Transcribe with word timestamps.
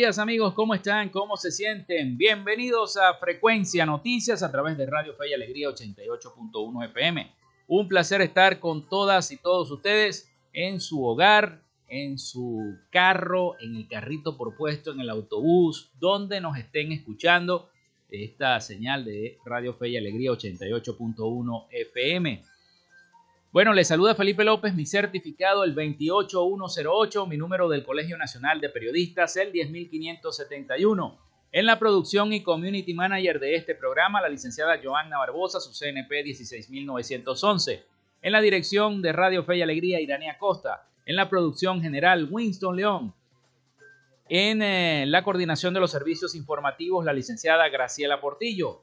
Días 0.00 0.18
amigos, 0.18 0.54
¿cómo 0.54 0.74
están? 0.74 1.10
¿Cómo 1.10 1.36
se 1.36 1.50
sienten? 1.50 2.16
Bienvenidos 2.16 2.96
a 2.96 3.12
Frecuencia 3.18 3.84
Noticias 3.84 4.42
a 4.42 4.50
través 4.50 4.78
de 4.78 4.86
Radio 4.86 5.12
Fe 5.12 5.28
y 5.28 5.34
Alegría 5.34 5.68
88.1 5.68 6.86
FM. 6.86 7.30
Un 7.68 7.86
placer 7.86 8.22
estar 8.22 8.60
con 8.60 8.88
todas 8.88 9.30
y 9.30 9.36
todos 9.36 9.70
ustedes 9.70 10.32
en 10.54 10.80
su 10.80 11.04
hogar, 11.04 11.60
en 11.86 12.18
su 12.18 12.78
carro, 12.88 13.60
en 13.60 13.76
el 13.76 13.88
carrito 13.88 14.38
por 14.38 14.56
puesto, 14.56 14.92
en 14.92 15.00
el 15.00 15.10
autobús, 15.10 15.90
donde 16.00 16.40
nos 16.40 16.56
estén 16.56 16.92
escuchando 16.92 17.68
esta 18.08 18.58
señal 18.62 19.04
de 19.04 19.36
Radio 19.44 19.74
Fe 19.74 19.90
y 19.90 19.98
Alegría 19.98 20.30
88.1 20.30 21.66
FM. 21.72 22.42
Bueno, 23.52 23.72
les 23.72 23.88
saluda 23.88 24.14
Felipe 24.14 24.44
López, 24.44 24.74
mi 24.76 24.86
certificado 24.86 25.64
el 25.64 25.74
28108, 25.74 27.26
mi 27.26 27.36
número 27.36 27.68
del 27.68 27.82
Colegio 27.82 28.16
Nacional 28.16 28.60
de 28.60 28.68
Periodistas 28.68 29.36
el 29.38 29.50
10571. 29.50 31.18
En 31.50 31.66
la 31.66 31.76
producción 31.80 32.32
y 32.32 32.44
community 32.44 32.94
manager 32.94 33.40
de 33.40 33.56
este 33.56 33.74
programa, 33.74 34.20
la 34.20 34.28
licenciada 34.28 34.78
Joanna 34.80 35.18
Barbosa, 35.18 35.58
su 35.58 35.72
CNP 35.72 36.22
16911. 36.22 37.84
En 38.22 38.30
la 38.30 38.40
dirección 38.40 39.02
de 39.02 39.10
Radio 39.10 39.42
Fe 39.42 39.56
y 39.56 39.62
Alegría, 39.62 40.00
Irania 40.00 40.38
Costa. 40.38 40.86
En 41.04 41.16
la 41.16 41.28
producción 41.28 41.82
general, 41.82 42.28
Winston 42.30 42.76
León. 42.76 43.12
En 44.28 44.62
eh, 44.62 45.06
la 45.08 45.24
coordinación 45.24 45.74
de 45.74 45.80
los 45.80 45.90
servicios 45.90 46.36
informativos, 46.36 47.04
la 47.04 47.12
licenciada 47.12 47.68
Graciela 47.68 48.20
Portillo. 48.20 48.82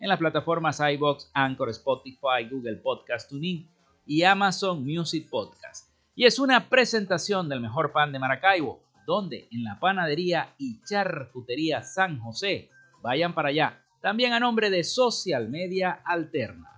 en 0.00 0.08
las 0.08 0.18
plataformas 0.18 0.80
iBox, 0.80 1.30
Anchor, 1.34 1.70
Spotify, 1.70 2.48
Google 2.50 2.76
Podcast, 2.76 3.30
TuneIn 3.30 3.68
y 4.06 4.22
Amazon 4.22 4.84
Music 4.84 5.28
Podcast. 5.28 5.90
Y 6.14 6.24
es 6.24 6.38
una 6.38 6.68
presentación 6.68 7.48
del 7.48 7.60
mejor 7.60 7.92
pan 7.92 8.12
de 8.12 8.18
Maracaibo, 8.18 8.80
donde 9.06 9.48
en 9.50 9.64
la 9.64 9.78
panadería 9.78 10.54
y 10.58 10.82
charcutería 10.82 11.82
San 11.82 12.18
José, 12.20 12.70
vayan 13.02 13.34
para 13.34 13.48
allá, 13.48 13.82
también 14.00 14.32
a 14.32 14.40
nombre 14.40 14.70
de 14.70 14.84
Social 14.84 15.48
Media 15.48 16.00
Alterna. 16.04 16.77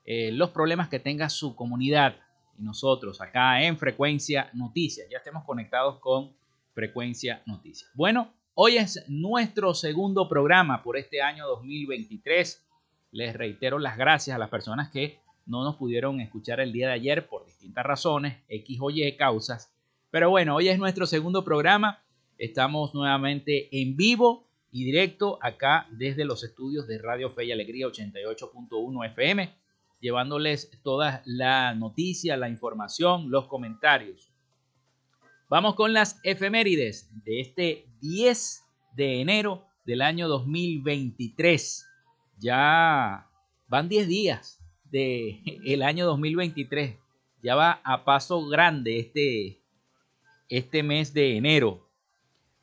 eh, 0.06 0.30
los 0.32 0.50
problemas 0.50 0.88
que 0.88 1.00
tenga 1.00 1.28
su 1.28 1.56
comunidad 1.56 2.14
y 2.58 2.62
nosotros 2.62 3.20
acá 3.20 3.62
en 3.62 3.78
Frecuencia 3.78 4.50
Noticias. 4.52 5.08
Ya 5.10 5.18
estemos 5.18 5.44
conectados 5.44 5.98
con 5.98 6.32
Frecuencia 6.72 7.42
Noticias. 7.46 7.90
Bueno, 7.94 8.32
hoy 8.54 8.76
es 8.76 9.04
nuestro 9.08 9.74
segundo 9.74 10.28
programa 10.28 10.82
por 10.82 10.96
este 10.96 11.20
año 11.20 11.46
2023. 11.46 12.64
Les 13.12 13.34
reitero 13.34 13.78
las 13.78 13.96
gracias 13.96 14.36
a 14.36 14.38
las 14.38 14.50
personas 14.50 14.90
que 14.90 15.20
no 15.46 15.62
nos 15.62 15.76
pudieron 15.76 16.20
escuchar 16.20 16.60
el 16.60 16.72
día 16.72 16.88
de 16.88 16.94
ayer 16.94 17.28
por 17.28 17.44
distintas 17.44 17.84
razones, 17.84 18.38
X 18.48 18.78
o 18.80 18.90
Y 18.90 19.16
causas. 19.16 19.74
Pero 20.10 20.30
bueno, 20.30 20.56
hoy 20.56 20.68
es 20.68 20.78
nuestro 20.78 21.06
segundo 21.06 21.44
programa. 21.44 22.02
Estamos 22.38 22.94
nuevamente 22.94 23.68
en 23.80 23.96
vivo 23.96 24.46
y 24.70 24.84
directo 24.84 25.38
acá 25.42 25.86
desde 25.90 26.24
los 26.24 26.42
estudios 26.42 26.86
de 26.86 26.98
Radio 26.98 27.30
Fe 27.30 27.44
y 27.46 27.52
Alegría 27.52 27.86
88.1 27.86 29.06
FM, 29.06 29.54
llevándoles 30.00 30.70
toda 30.82 31.22
la 31.26 31.74
noticia, 31.74 32.36
la 32.36 32.48
información, 32.48 33.30
los 33.30 33.46
comentarios. 33.46 34.32
Vamos 35.48 35.74
con 35.74 35.92
las 35.92 36.18
efemérides 36.24 37.10
de 37.24 37.40
este 37.40 37.86
10 38.00 38.64
de 38.96 39.20
enero 39.20 39.66
del 39.84 40.00
año 40.00 40.26
2023. 40.26 41.86
Ya 42.38 43.28
van 43.68 43.88
10 43.88 44.08
días 44.08 44.63
del 44.94 45.42
el 45.66 45.82
año 45.82 46.06
2023. 46.06 46.96
Ya 47.42 47.56
va 47.56 47.82
a 47.84 48.04
paso 48.04 48.46
grande 48.46 48.98
este, 48.98 49.60
este 50.48 50.82
mes 50.82 51.12
de 51.12 51.36
enero. 51.36 51.86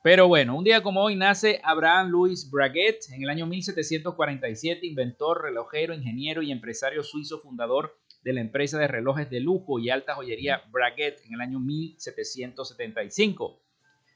Pero 0.03 0.27
bueno, 0.27 0.57
un 0.57 0.63
día 0.63 0.81
como 0.81 1.03
hoy 1.03 1.15
nace 1.15 1.61
Abraham 1.63 2.09
Louis 2.09 2.49
Braguet 2.49 3.01
en 3.11 3.21
el 3.21 3.29
año 3.29 3.45
1747, 3.45 4.87
inventor, 4.87 5.43
relojero, 5.43 5.93
ingeniero 5.93 6.41
y 6.41 6.51
empresario 6.51 7.03
suizo 7.03 7.39
fundador 7.39 7.95
de 8.23 8.33
la 8.33 8.41
empresa 8.41 8.79
de 8.79 8.87
relojes 8.87 9.29
de 9.29 9.41
lujo 9.41 9.77
y 9.77 9.91
alta 9.91 10.15
joyería 10.15 10.63
Braguet 10.71 11.21
en 11.25 11.35
el 11.35 11.41
año 11.41 11.59
1775. 11.59 13.61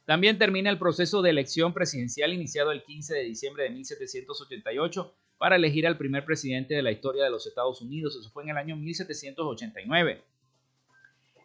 También 0.05 0.39
termina 0.39 0.71
el 0.71 0.79
proceso 0.79 1.21
de 1.21 1.29
elección 1.29 1.71
presidencial 1.73 2.33
iniciado 2.33 2.71
el 2.71 2.83
15 2.83 3.13
de 3.13 3.23
diciembre 3.23 3.65
de 3.65 3.69
1788 3.71 5.13
para 5.37 5.55
elegir 5.55 5.85
al 5.87 5.97
primer 5.97 6.25
presidente 6.25 6.75
de 6.75 6.81
la 6.81 6.91
historia 6.91 7.23
de 7.23 7.29
los 7.29 7.45
Estados 7.47 7.81
Unidos. 7.81 8.15
Eso 8.15 8.29
fue 8.29 8.43
en 8.43 8.49
el 8.49 8.57
año 8.57 8.75
1789. 8.75 10.23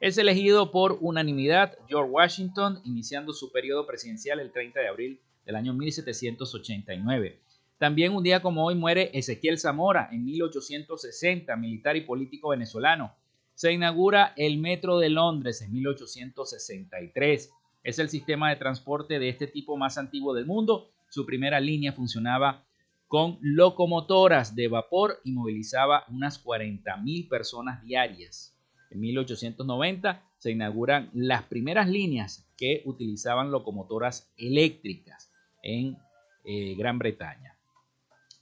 Es 0.00 0.16
elegido 0.16 0.70
por 0.70 0.96
unanimidad 1.00 1.76
George 1.88 2.10
Washington, 2.10 2.80
iniciando 2.84 3.32
su 3.32 3.52
periodo 3.52 3.86
presidencial 3.86 4.40
el 4.40 4.50
30 4.50 4.80
de 4.80 4.88
abril 4.88 5.20
del 5.44 5.56
año 5.56 5.74
1789. 5.74 7.40
También 7.76 8.14
un 8.14 8.22
día 8.22 8.40
como 8.40 8.64
hoy 8.64 8.74
muere 8.74 9.10
Ezequiel 9.12 9.58
Zamora 9.58 10.08
en 10.12 10.24
1860, 10.24 11.54
militar 11.56 11.96
y 11.96 12.02
político 12.02 12.50
venezolano. 12.50 13.14
Se 13.54 13.72
inaugura 13.72 14.32
el 14.36 14.58
Metro 14.58 14.98
de 14.98 15.10
Londres 15.10 15.60
en 15.62 15.72
1863. 15.72 17.50
Es 17.82 17.98
el 17.98 18.08
sistema 18.08 18.50
de 18.50 18.56
transporte 18.56 19.18
de 19.18 19.28
este 19.28 19.46
tipo 19.46 19.76
más 19.76 19.98
antiguo 19.98 20.34
del 20.34 20.46
mundo. 20.46 20.90
Su 21.08 21.26
primera 21.26 21.60
línea 21.60 21.92
funcionaba 21.92 22.64
con 23.10 23.38
locomotoras 23.40 24.54
de 24.54 24.68
vapor 24.68 25.20
y 25.24 25.32
movilizaba 25.32 26.04
unas 26.10 26.44
40.000 26.44 27.28
personas 27.28 27.82
diarias. 27.82 28.56
En 28.88 29.00
1890 29.00 30.22
se 30.38 30.52
inauguran 30.52 31.10
las 31.12 31.42
primeras 31.42 31.88
líneas 31.88 32.48
que 32.56 32.82
utilizaban 32.84 33.50
locomotoras 33.50 34.32
eléctricas 34.36 35.32
en 35.60 35.98
eh, 36.44 36.76
Gran 36.76 37.00
Bretaña. 37.00 37.58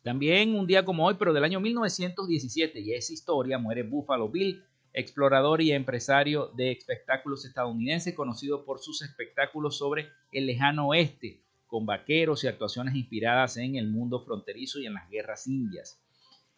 También 0.03 0.55
un 0.55 0.67
día 0.67 0.85
como 0.85 1.07
hoy, 1.07 1.15
pero 1.19 1.33
del 1.33 1.45
año 1.45 1.61
1917, 1.61 2.81
y 2.81 2.93
es 2.93 3.11
historia, 3.11 3.57
muere 3.57 3.85
Buffalo 3.85 4.29
Bill, 4.29 4.63
explorador 4.93 5.63
y 5.63 5.73
empresario 5.73 6.49
de 6.59 6.73
espectáculos 6.73 7.47
estadounidense, 7.47 8.15
conocido 8.15 8.67
por 8.67 8.81
sus 8.81 9.01
espectáculos 9.01 9.79
sobre 9.79 10.11
el 10.31 10.45
lejano 10.45 10.89
oeste, 10.89 11.41
con 11.69 11.87
vaqueros 11.87 12.43
y 12.43 12.49
actuaciones 12.49 12.97
inspiradas 12.97 13.57
en 13.59 13.77
el 13.77 13.89
mundo 13.89 14.25
fronterizo 14.25 14.81
y 14.81 14.87
en 14.87 14.95
las 14.95 15.09
guerras 15.09 15.47
indias. 15.47 16.01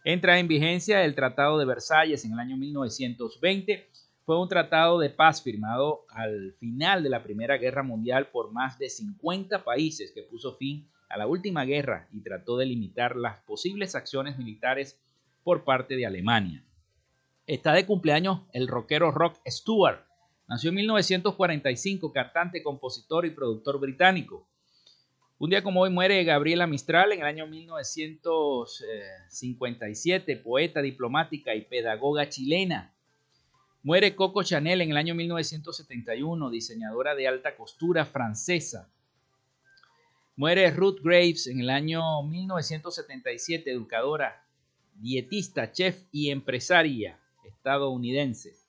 Entra 0.05 0.39
en 0.39 0.49
vigencia 0.49 1.05
el 1.05 1.15
Tratado 1.15 1.59
de 1.59 1.67
Versalles 1.67 2.25
en 2.25 2.33
el 2.33 2.39
año 2.39 2.57
1920. 2.57 3.91
Fue 4.25 4.41
un 4.41 4.49
tratado 4.49 4.99
de 4.99 5.11
paz 5.11 5.43
firmado 5.43 6.07
al 6.09 6.55
final 6.59 7.03
de 7.03 7.11
la 7.11 7.23
Primera 7.23 7.59
Guerra 7.59 7.83
Mundial 7.83 8.29
por 8.29 8.51
más 8.51 8.79
de 8.79 8.89
50 8.89 9.63
países 9.63 10.13
que 10.13 10.23
puso 10.23 10.57
fin 10.57 10.89
a 11.11 11.19
la 11.19 11.27
última 11.27 11.65
guerra 11.65 12.09
y 12.13 12.21
trató 12.23 12.57
de 12.57 12.67
limitar 12.67 13.17
las 13.17 13.41
posibles 13.41 13.95
acciones 13.95 14.39
militares 14.39 14.99
por 15.43 15.65
parte 15.65 15.97
de 15.97 16.07
Alemania. 16.07 16.65
Está 17.47 17.73
de 17.73 17.85
cumpleaños 17.85 18.43
el 18.53 18.69
rockero 18.69 19.11
Rock 19.11 19.41
Stewart. 19.47 20.01
Nació 20.49 20.71
en 20.71 20.77
1945, 20.77 22.13
cantante, 22.13 22.63
compositor 22.63 23.27
y 23.27 23.31
productor 23.31 23.81
británico. 23.81 24.47
Un 25.41 25.49
día 25.49 25.63
como 25.63 25.81
hoy 25.81 25.89
muere 25.89 26.23
Gabriela 26.23 26.67
Mistral 26.67 27.13
en 27.13 27.21
el 27.21 27.27
año 27.27 27.47
1957, 27.47 30.37
poeta, 30.37 30.83
diplomática 30.83 31.55
y 31.55 31.63
pedagoga 31.63 32.29
chilena. 32.29 32.93
Muere 33.83 34.15
Coco 34.15 34.43
Chanel 34.43 34.83
en 34.83 34.91
el 34.91 34.99
año 34.99 35.15
1971, 35.15 36.51
diseñadora 36.51 37.15
de 37.15 37.27
alta 37.27 37.57
costura 37.57 38.05
francesa. 38.05 38.93
Muere 40.37 40.71
Ruth 40.73 41.01
Graves 41.03 41.47
en 41.47 41.61
el 41.61 41.71
año 41.71 42.23
1977, 42.23 43.71
educadora, 43.71 44.47
dietista, 44.97 45.73
chef 45.73 46.03
y 46.13 46.29
empresaria 46.29 47.19
estadounidense. 47.47 48.60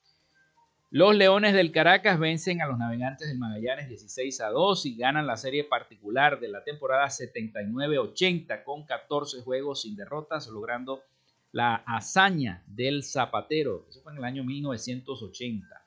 Los 0.93 1.15
Leones 1.15 1.53
del 1.53 1.71
Caracas 1.71 2.19
vencen 2.19 2.61
a 2.61 2.67
los 2.67 2.77
Navegantes 2.77 3.29
del 3.29 3.39
Magallanes 3.39 3.87
16 3.87 4.41
a 4.41 4.49
2 4.49 4.85
y 4.87 4.97
ganan 4.97 5.25
la 5.25 5.37
serie 5.37 5.63
particular 5.63 6.41
de 6.41 6.49
la 6.49 6.65
temporada 6.65 7.07
79-80 7.07 8.65
con 8.65 8.85
14 8.85 9.41
juegos 9.41 9.83
sin 9.83 9.95
derrotas, 9.95 10.49
logrando 10.49 11.01
la 11.53 11.75
hazaña 11.75 12.65
del 12.67 13.05
Zapatero. 13.05 13.85
Eso 13.87 14.01
fue 14.01 14.11
en 14.11 14.17
el 14.17 14.25
año 14.25 14.43
1980. 14.43 15.81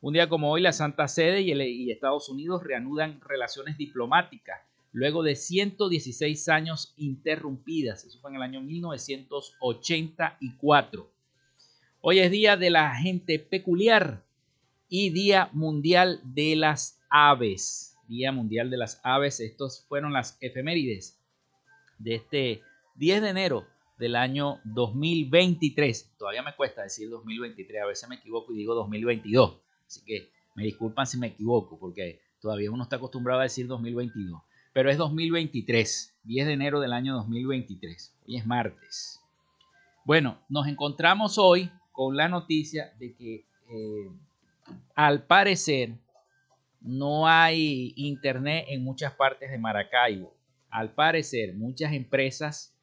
Un 0.00 0.14
día 0.14 0.30
como 0.30 0.50
hoy, 0.50 0.62
la 0.62 0.72
Santa 0.72 1.08
Sede 1.08 1.42
y, 1.42 1.90
Estados 1.90 2.30
Unidos 2.30 2.64
reanudan 2.64 3.20
relaciones 3.20 3.76
diplomáticas 3.76 4.62
luego 4.92 5.22
de 5.22 5.36
116 5.36 6.48
años 6.48 6.94
interrumpidas. 6.96 8.06
Eso 8.06 8.18
fue 8.18 8.30
en 8.30 8.36
el 8.36 8.42
año 8.42 8.62
1984. 8.62 11.10
Hoy 12.00 12.20
es 12.20 12.30
día 12.30 12.56
de 12.56 12.70
la 12.70 12.96
gente 12.96 13.38
peculiar 13.38 14.26
y 14.88 15.10
Día 15.10 15.50
Mundial 15.52 16.20
de 16.24 16.56
las 16.56 17.00
Aves. 17.10 17.96
Día 18.08 18.32
Mundial 18.32 18.70
de 18.70 18.78
las 18.78 19.00
Aves. 19.02 19.40
Estos 19.40 19.84
fueron 19.88 20.12
las 20.12 20.38
efemérides 20.40 21.18
de 21.98 22.14
este 22.14 22.62
10 22.96 23.22
de 23.22 23.28
enero 23.28 23.66
del 23.98 24.16
año 24.16 24.60
2023. 24.64 26.14
Todavía 26.18 26.42
me 26.42 26.54
cuesta 26.54 26.82
decir 26.82 27.10
2023, 27.10 27.82
a 27.82 27.86
veces 27.86 28.08
me 28.08 28.16
equivoco 28.16 28.52
y 28.52 28.56
digo 28.56 28.74
2022. 28.74 29.58
Así 29.86 30.00
que 30.04 30.30
me 30.54 30.64
disculpan 30.64 31.06
si 31.06 31.18
me 31.18 31.28
equivoco, 31.28 31.78
porque 31.78 32.20
todavía 32.40 32.70
uno 32.70 32.84
está 32.84 32.96
acostumbrado 32.96 33.40
a 33.40 33.44
decir 33.44 33.66
2022. 33.66 34.40
Pero 34.72 34.90
es 34.90 34.96
2023, 34.96 36.14
10 36.24 36.46
de 36.46 36.52
enero 36.52 36.80
del 36.80 36.92
año 36.92 37.14
2023. 37.14 38.14
Hoy 38.26 38.36
es 38.36 38.46
martes. 38.46 39.20
Bueno, 40.04 40.38
nos 40.48 40.66
encontramos 40.66 41.36
hoy 41.36 41.70
con 41.92 42.16
la 42.16 42.28
noticia 42.28 42.94
de 42.98 43.14
que 43.14 43.46
eh, 43.70 44.10
al 44.94 45.24
parecer, 45.26 45.94
no 46.80 47.26
hay 47.26 47.92
internet 47.96 48.66
en 48.68 48.84
muchas 48.84 49.12
partes 49.14 49.50
de 49.50 49.58
Maracaibo. 49.58 50.34
Al 50.70 50.92
parecer, 50.94 51.54
muchas 51.54 51.92
empresas 51.92 52.74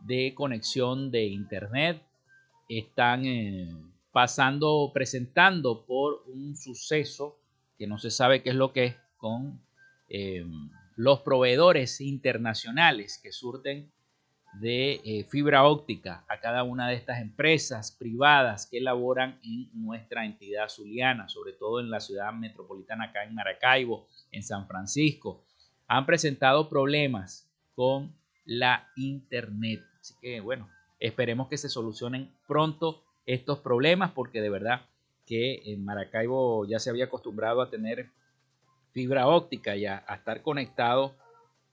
de 0.00 0.34
conexión 0.34 1.10
de 1.10 1.26
internet 1.26 2.02
están 2.68 3.24
eh, 3.24 3.68
pasando, 4.12 4.90
presentando 4.92 5.84
por 5.84 6.22
un 6.26 6.56
suceso 6.56 7.38
que 7.78 7.86
no 7.86 7.98
se 7.98 8.10
sabe 8.10 8.42
qué 8.42 8.50
es 8.50 8.56
lo 8.56 8.72
que 8.72 8.84
es 8.84 8.96
con 9.16 9.60
eh, 10.08 10.44
los 10.96 11.20
proveedores 11.20 12.00
internacionales 12.00 13.18
que 13.22 13.32
surten 13.32 13.90
de 14.52 15.00
eh, 15.04 15.24
fibra 15.28 15.64
óptica 15.64 16.24
a 16.28 16.40
cada 16.40 16.62
una 16.64 16.88
de 16.88 16.94
estas 16.94 17.20
empresas 17.20 17.92
privadas 17.92 18.66
que 18.66 18.78
elaboran 18.78 19.38
en 19.42 19.70
nuestra 19.74 20.24
entidad 20.26 20.68
zuliana, 20.68 21.28
sobre 21.28 21.52
todo 21.52 21.80
en 21.80 21.90
la 21.90 22.00
ciudad 22.00 22.32
metropolitana 22.32 23.04
acá 23.04 23.24
en 23.24 23.34
Maracaibo, 23.34 24.06
en 24.32 24.42
San 24.42 24.66
Francisco, 24.66 25.44
han 25.86 26.04
presentado 26.06 26.68
problemas 26.68 27.48
con 27.74 28.14
la 28.44 28.88
internet. 28.96 29.82
Así 30.00 30.14
que 30.20 30.40
bueno, 30.40 30.68
esperemos 30.98 31.48
que 31.48 31.56
se 31.56 31.68
solucionen 31.68 32.30
pronto 32.48 33.04
estos 33.26 33.60
problemas 33.60 34.10
porque 34.12 34.40
de 34.40 34.50
verdad 34.50 34.82
que 35.26 35.72
en 35.72 35.84
Maracaibo 35.84 36.66
ya 36.66 36.80
se 36.80 36.90
había 36.90 37.04
acostumbrado 37.04 37.62
a 37.62 37.70
tener 37.70 38.10
fibra 38.92 39.28
óptica 39.28 39.76
y 39.76 39.86
a 39.86 39.98
estar 40.08 40.42
conectado 40.42 41.14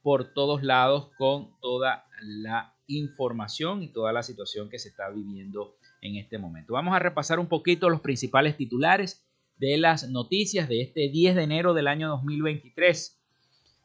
por 0.07 0.33
todos 0.33 0.63
lados 0.63 1.09
con 1.17 1.49
toda 1.59 2.05
la 2.21 2.73
información 2.87 3.83
y 3.83 3.89
toda 3.89 4.13
la 4.13 4.23
situación 4.23 4.69
que 4.69 4.79
se 4.79 4.87
está 4.87 5.09
viviendo 5.09 5.75
en 6.01 6.15
este 6.15 6.37
momento. 6.37 6.71
Vamos 6.71 6.95
a 6.95 6.99
repasar 6.99 7.39
un 7.39 7.47
poquito 7.47 7.89
los 7.89 7.99
principales 7.99 8.55
titulares 8.55 9.27
de 9.57 9.75
las 9.75 10.09
noticias 10.09 10.69
de 10.69 10.81
este 10.81 11.09
10 11.09 11.35
de 11.35 11.43
enero 11.43 11.73
del 11.73 11.89
año 11.89 12.07
2023. 12.07 13.19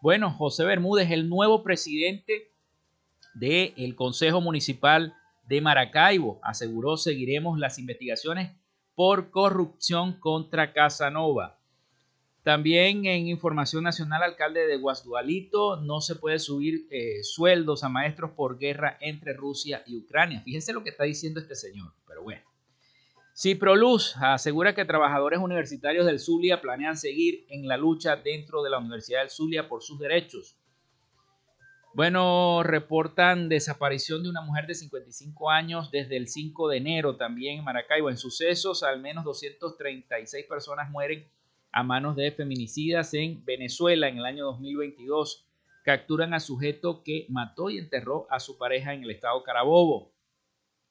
Bueno, 0.01 0.31
José 0.31 0.65
Bermúdez, 0.65 1.11
el 1.11 1.29
nuevo 1.29 1.65
presidente 1.65 2.53
del 3.35 3.97
Consejo 3.97 4.41
Municipal 4.41 5.17
de 5.49 5.61
Maracaibo, 5.61 6.39
aseguró 6.45 6.99
seguiremos 6.99 7.59
las 7.59 7.81
investigaciones 7.81 8.53
por 8.95 9.33
corrupción 9.33 10.21
contra 10.21 10.73
Casanova. 10.73 11.59
También 12.43 13.07
en 13.07 13.29
información 13.29 13.85
nacional, 13.85 14.23
alcalde 14.23 14.67
de 14.67 14.77
Guasdualito, 14.77 15.77
no 15.77 16.01
se 16.01 16.17
puede 16.17 16.41
subir 16.41 16.89
eh, 16.91 17.23
sueldos 17.23 17.85
a 17.85 17.89
maestros 17.89 18.33
por 18.33 18.59
guerra 18.59 18.99
entre 19.01 19.33
Rusia 19.33 19.85
y 19.87 19.97
Ucrania. 19.97 20.43
Fíjense 20.43 20.73
lo 20.73 20.83
que 20.83 20.91
está 20.91 21.05
diciendo 21.05 21.39
este 21.39 21.55
señor, 21.55 21.93
pero 22.07 22.25
bueno. 22.25 22.43
Ciproluz 23.35 24.17
asegura 24.17 24.75
que 24.75 24.85
trabajadores 24.85 25.39
universitarios 25.39 26.05
del 26.05 26.19
Zulia 26.19 26.61
planean 26.61 26.97
seguir 26.97 27.47
en 27.49 27.69
la 27.69 27.77
lucha 27.77 28.17
dentro 28.17 28.63
de 28.63 28.71
la 28.71 28.79
Universidad 28.79 29.21
del 29.21 29.31
Zulia 29.31 29.69
por 29.69 29.83
sus 29.83 30.01
derechos. 30.01 30.57
Bueno, 31.95 32.63
reportan 32.65 33.49
desaparición 33.49 34.23
de 34.23 34.31
una 34.31 34.41
mujer 34.41 34.67
de 34.67 34.75
55 34.75 35.51
años 35.51 35.91
desde 35.91 36.17
el 36.17 36.27
5 36.27 36.69
de 36.69 36.79
enero 36.79 37.17
también 37.17 37.59
en 37.59 37.65
Maracaibo. 37.65 38.11
En 38.11 38.17
sucesos, 38.17 38.83
al 38.83 39.01
menos 39.01 39.25
236 39.25 40.47
personas 40.47 40.91
mueren 40.91 41.27
a 41.73 41.83
manos 41.83 42.17
de 42.17 42.31
feminicidas 42.31 43.15
en 43.15 43.45
Venezuela 43.45 44.09
en 44.09 44.19
el 44.19 44.27
año 44.27 44.45
2022. 44.45 45.47
Capturan 45.85 46.35
a 46.35 46.41
sujeto 46.41 47.03
que 47.03 47.27
mató 47.29 47.71
y 47.71 47.79
enterró 47.79 48.27
a 48.31 48.39
su 48.39 48.57
pareja 48.59 48.95
en 48.95 49.03
el 49.03 49.11
estado 49.11 49.43
Carabobo. 49.43 50.13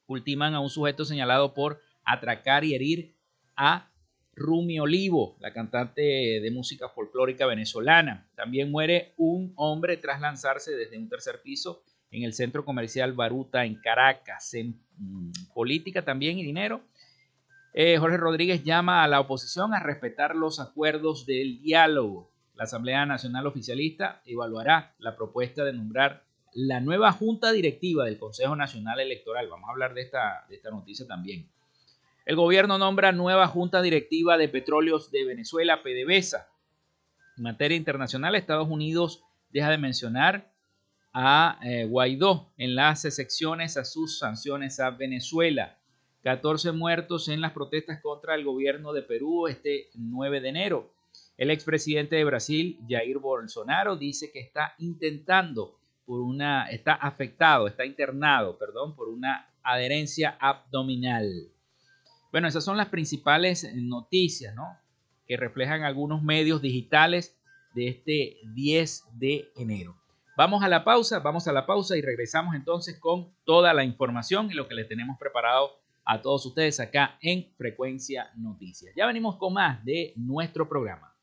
Ultiman 0.06 0.54
a 0.54 0.60
un 0.60 0.68
sujeto 0.68 1.04
señalado 1.04 1.54
por 1.54 1.80
atracar 2.04 2.64
y 2.64 2.74
herir 2.74 3.14
a 3.56 3.88
Rumi 4.34 4.80
Olivo, 4.80 5.36
la 5.40 5.52
cantante 5.52 6.02
de 6.02 6.50
música 6.50 6.88
folclórica 6.88 7.46
venezolana. 7.46 8.28
También 8.34 8.70
muere 8.70 9.12
un 9.16 9.52
hombre 9.56 9.96
tras 9.98 10.20
lanzarse 10.20 10.72
desde 10.72 10.98
un 10.98 11.08
tercer 11.08 11.40
piso 11.42 11.82
en 12.10 12.24
el 12.24 12.34
centro 12.34 12.64
comercial 12.64 13.12
Baruta 13.12 13.64
en 13.64 13.76
Caracas. 13.76 14.54
En 14.54 14.80
mm, 14.96 15.32
política 15.54 16.02
también 16.02 16.38
y 16.38 16.44
dinero. 16.44 16.82
Eh, 17.74 17.96
Jorge 17.98 18.18
Rodríguez 18.18 18.64
llama 18.64 19.02
a 19.02 19.08
la 19.08 19.20
oposición 19.20 19.72
a 19.72 19.80
respetar 19.80 20.36
los 20.36 20.60
acuerdos 20.60 21.24
del 21.24 21.62
diálogo. 21.62 22.30
La 22.54 22.64
Asamblea 22.64 23.06
Nacional 23.06 23.46
Oficialista 23.46 24.20
evaluará 24.26 24.94
la 24.98 25.16
propuesta 25.16 25.64
de 25.64 25.72
nombrar 25.72 26.24
la 26.52 26.80
nueva 26.80 27.12
junta 27.12 27.50
directiva 27.50 28.04
del 28.04 28.18
Consejo 28.18 28.54
Nacional 28.56 29.00
Electoral. 29.00 29.48
Vamos 29.48 29.68
a 29.68 29.72
hablar 29.72 29.94
de 29.94 30.02
esta, 30.02 30.44
de 30.50 30.56
esta 30.56 30.70
noticia 30.70 31.06
también. 31.06 31.48
El 32.26 32.36
gobierno 32.36 32.76
nombra 32.76 33.10
nueva 33.10 33.48
junta 33.48 33.80
directiva 33.80 34.36
de 34.36 34.48
petróleos 34.48 35.10
de 35.10 35.24
Venezuela, 35.24 35.82
PDVSA. 35.82 36.46
En 37.38 37.42
materia 37.42 37.76
internacional, 37.76 38.34
Estados 38.34 38.68
Unidos 38.68 39.24
deja 39.50 39.70
de 39.70 39.78
mencionar 39.78 40.52
a 41.12 41.58
eh, 41.62 41.86
Guaidó 41.86 42.52
en 42.58 42.74
las 42.74 43.00
secciones 43.00 43.76
a 43.76 43.84
sus 43.84 44.18
sanciones 44.18 44.78
a 44.78 44.90
Venezuela. 44.90 45.78
14 46.22 46.70
muertos 46.72 47.28
en 47.28 47.40
las 47.40 47.52
protestas 47.52 48.00
contra 48.00 48.34
el 48.34 48.44
gobierno 48.44 48.92
de 48.92 49.02
Perú 49.02 49.48
este 49.48 49.90
9 49.94 50.40
de 50.40 50.48
enero. 50.48 50.94
El 51.36 51.50
expresidente 51.50 52.16
de 52.16 52.24
Brasil, 52.24 52.78
Jair 52.88 53.18
Bolsonaro, 53.18 53.96
dice 53.96 54.30
que 54.30 54.40
está 54.40 54.74
intentando 54.78 55.78
por 56.04 56.20
una, 56.20 56.66
está 56.66 56.94
afectado, 56.94 57.66
está 57.66 57.84
internado, 57.84 58.56
perdón, 58.56 58.94
por 58.94 59.08
una 59.08 59.48
adherencia 59.62 60.36
abdominal. 60.40 61.48
Bueno, 62.30 62.46
esas 62.46 62.64
son 62.64 62.76
las 62.76 62.88
principales 62.88 63.68
noticias, 63.74 64.54
¿no? 64.54 64.78
Que 65.26 65.36
reflejan 65.36 65.82
algunos 65.82 66.22
medios 66.22 66.62
digitales 66.62 67.36
de 67.74 67.88
este 67.88 68.36
10 68.54 69.04
de 69.14 69.50
enero. 69.56 69.96
Vamos 70.36 70.62
a 70.62 70.68
la 70.68 70.84
pausa, 70.84 71.18
vamos 71.18 71.48
a 71.48 71.52
la 71.52 71.66
pausa 71.66 71.96
y 71.96 72.00
regresamos 72.00 72.54
entonces 72.54 72.98
con 72.98 73.34
toda 73.44 73.74
la 73.74 73.84
información 73.84 74.50
y 74.50 74.54
lo 74.54 74.68
que 74.68 74.74
les 74.74 74.88
tenemos 74.88 75.18
preparado 75.18 75.81
a 76.04 76.20
todos 76.20 76.46
ustedes 76.46 76.80
acá 76.80 77.18
en 77.20 77.52
Frecuencia 77.56 78.30
Noticias. 78.36 78.92
Ya 78.96 79.06
venimos 79.06 79.36
con 79.36 79.54
más 79.54 79.84
de 79.84 80.12
nuestro 80.16 80.68
programa. 80.68 81.14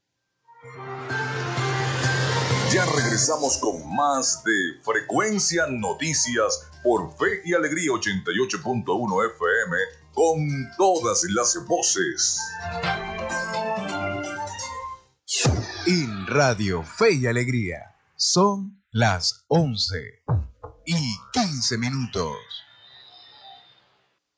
Ya 2.72 2.86
regresamos 2.86 3.58
con 3.58 3.96
más 3.96 4.44
de 4.44 4.84
Frecuencia 4.84 5.66
Noticias 5.68 6.70
por 6.84 7.12
Fe 7.18 7.42
y 7.46 7.54
Alegría 7.54 7.92
88.1 7.92 9.34
FM 9.34 9.78
con 10.14 10.48
todas 10.78 11.24
las 11.34 11.58
voces. 11.68 12.40
En 15.88 16.28
Radio 16.28 16.84
Fe 16.84 17.14
y 17.14 17.26
Alegría 17.26 17.96
son 18.16 18.84
las 18.92 19.46
11 19.48 19.98
y 20.86 21.16
15 21.34 21.78
minutos. 21.80 22.36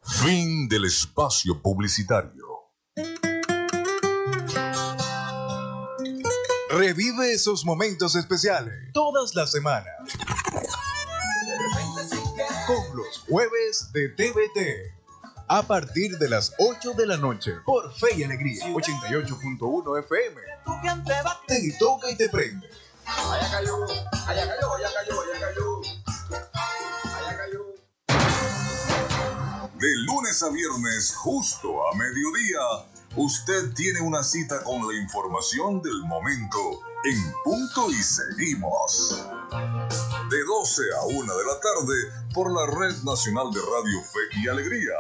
Fin 0.04 0.70
del 0.70 0.86
espacio 0.86 1.62
publicitario. 1.62 2.48
Revive 6.70 7.34
esos 7.34 7.66
momentos 7.66 8.16
especiales 8.16 8.74
todas 8.94 9.36
las 9.36 9.52
semanas. 9.52 9.92
Los 12.94 13.26
jueves 13.28 13.92
de 13.92 14.10
TVT. 14.10 14.94
A 15.48 15.64
partir 15.64 16.18
de 16.20 16.30
las 16.30 16.54
8 16.60 16.94
de 16.94 17.08
la 17.08 17.18
noche 17.18 17.54
por 17.66 17.92
Fe 17.94 18.16
y 18.18 18.24
Alegría 18.24 18.68
88.1 18.68 20.00
FM. 20.00 20.42
Te 21.48 21.78
toca 21.80 22.12
y 22.12 22.16
te 22.16 22.30
prende. 22.30 22.70
Allá 23.06 23.52
cayó, 23.52 23.84
allá 23.84 24.48
cayó, 24.48 24.74
allá 24.76 24.90
cayó, 24.94 25.22
allá 25.22 25.40
cayó. 25.40 25.82
Allá 27.04 27.38
cayó. 27.38 27.66
De 29.80 29.96
lunes 30.06 30.44
a 30.44 30.50
viernes, 30.50 31.16
justo 31.16 31.88
a 31.88 31.96
mediodía 31.96 32.93
Usted 33.16 33.74
tiene 33.76 34.02
una 34.02 34.24
cita 34.24 34.64
con 34.64 34.88
la 34.88 35.00
información 35.00 35.84
del 35.84 36.02
momento 36.02 36.58
en 37.04 37.34
punto 37.44 37.92
y 37.92 38.02
seguimos. 38.02 39.24
De 40.32 40.44
12 40.44 40.82
a 41.00 41.06
1 41.06 41.38
de 41.38 41.46
la 41.46 41.60
tarde 41.60 41.94
por 42.34 42.52
la 42.52 42.66
Red 42.66 43.04
Nacional 43.04 43.52
de 43.52 43.60
Radio 43.60 44.02
Fe 44.02 44.40
y 44.42 44.48
Alegría. 44.48 44.96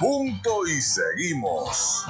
Punto 0.00 0.66
y 0.66 0.80
seguimos. 0.80 2.06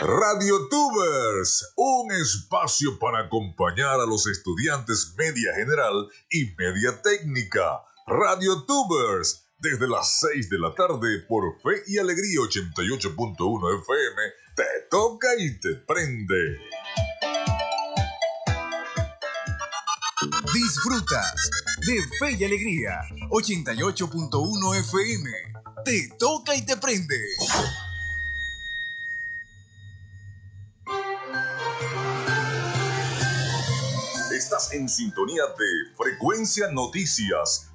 Radio 0.00 0.68
Tubers, 0.68 1.72
un 1.74 2.12
espacio 2.12 2.96
para 3.00 3.26
acompañar 3.26 3.98
a 4.00 4.06
los 4.06 4.28
estudiantes 4.28 5.14
media 5.18 5.52
general 5.56 6.08
y 6.30 6.54
media 6.56 7.02
técnica. 7.02 7.82
Radio 8.06 8.64
Tubers 8.64 9.41
desde 9.62 9.86
las 9.88 10.18
6 10.18 10.50
de 10.50 10.58
la 10.58 10.74
tarde 10.74 11.20
por 11.28 11.56
Fe 11.62 11.84
y 11.86 11.96
Alegría 11.96 12.40
88.1 12.40 13.80
FM, 13.80 14.22
te 14.56 14.64
toca 14.90 15.28
y 15.38 15.56
te 15.60 15.76
prende. 15.76 16.58
Disfrutas 20.52 21.50
de 21.86 22.02
Fe 22.18 22.32
y 22.40 22.44
Alegría 22.44 23.02
88.1 23.30 24.80
FM. 24.80 25.30
Te 25.84 26.08
toca 26.18 26.56
y 26.56 26.66
te 26.66 26.76
prende. 26.76 27.20
Estás 34.34 34.72
en 34.72 34.88
sintonía 34.88 35.44
de 35.56 35.94
Frecuencia 35.96 36.68
Noticias 36.72 37.71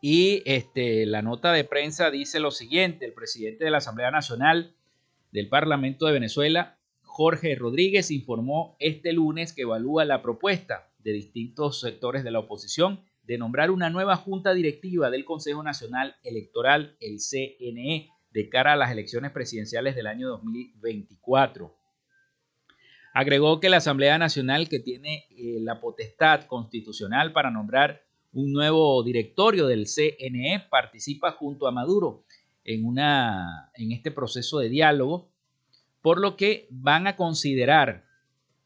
Y 0.00 0.42
este, 0.46 1.06
la 1.06 1.22
nota 1.22 1.52
de 1.52 1.64
prensa 1.64 2.10
dice 2.10 2.40
lo 2.40 2.50
siguiente, 2.50 3.04
el 3.04 3.12
presidente 3.12 3.64
de 3.64 3.70
la 3.70 3.78
Asamblea 3.78 4.10
Nacional 4.10 4.74
del 5.30 5.48
Parlamento 5.48 6.06
de 6.06 6.12
Venezuela, 6.12 6.78
Jorge 7.02 7.54
Rodríguez, 7.54 8.10
informó 8.10 8.76
este 8.78 9.12
lunes 9.12 9.52
que 9.52 9.62
evalúa 9.62 10.04
la 10.04 10.22
propuesta 10.22 10.90
de 10.98 11.12
distintos 11.12 11.80
sectores 11.80 12.24
de 12.24 12.30
la 12.30 12.40
oposición 12.40 13.04
de 13.24 13.38
nombrar 13.38 13.70
una 13.70 13.90
nueva 13.90 14.16
junta 14.16 14.52
directiva 14.52 15.10
del 15.10 15.24
Consejo 15.24 15.62
Nacional 15.62 16.16
Electoral, 16.22 16.96
el 17.00 17.18
CNE, 17.18 18.10
de 18.32 18.48
cara 18.48 18.72
a 18.72 18.76
las 18.76 18.90
elecciones 18.90 19.30
presidenciales 19.30 19.94
del 19.94 20.06
año 20.06 20.28
2024. 20.28 21.74
Agregó 23.14 23.60
que 23.60 23.68
la 23.68 23.76
Asamblea 23.76 24.16
Nacional, 24.16 24.68
que 24.68 24.80
tiene 24.80 25.26
eh, 25.36 25.58
la 25.60 25.80
potestad 25.80 26.46
constitucional 26.46 27.32
para 27.32 27.50
nombrar 27.50 28.02
un 28.32 28.52
nuevo 28.52 29.02
directorio 29.02 29.66
del 29.66 29.86
CNE, 29.86 30.66
participa 30.70 31.32
junto 31.32 31.66
a 31.66 31.72
Maduro 31.72 32.24
en, 32.64 32.86
una, 32.86 33.70
en 33.74 33.92
este 33.92 34.10
proceso 34.10 34.58
de 34.58 34.70
diálogo, 34.70 35.28
por 36.00 36.18
lo 36.18 36.36
que 36.36 36.66
van 36.70 37.06
a 37.06 37.16
considerar 37.16 38.04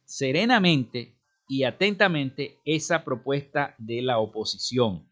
serenamente 0.05 1.16
y 1.49 1.65
atentamente 1.65 2.59
esa 2.65 3.05
propuesta 3.05 3.75
de 3.79 4.03
la 4.03 4.19
oposición. 4.19 5.07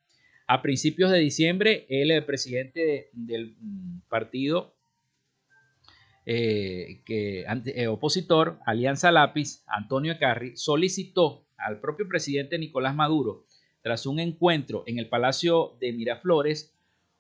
A 0.46 0.60
principios 0.60 1.10
de 1.10 1.18
diciembre, 1.18 1.86
el 1.88 2.24
presidente 2.24 3.08
del 3.12 3.56
mm, 3.58 4.00
partido 4.08 4.74
eh, 6.26 7.02
eh, 7.08 7.86
opositor, 7.86 8.58
Alianza 8.66 9.10
Lápiz, 9.10 9.62
Antonio 9.66 10.18
Carri, 10.18 10.56
solicitó 10.56 11.46
al 11.56 11.80
propio 11.80 12.08
presidente 12.08 12.58
Nicolás 12.58 12.94
Maduro, 12.94 13.46
tras 13.82 14.06
un 14.06 14.18
encuentro 14.18 14.84
en 14.86 14.98
el 14.98 15.08
Palacio 15.08 15.76
de 15.80 15.92
Miraflores, 15.92 16.74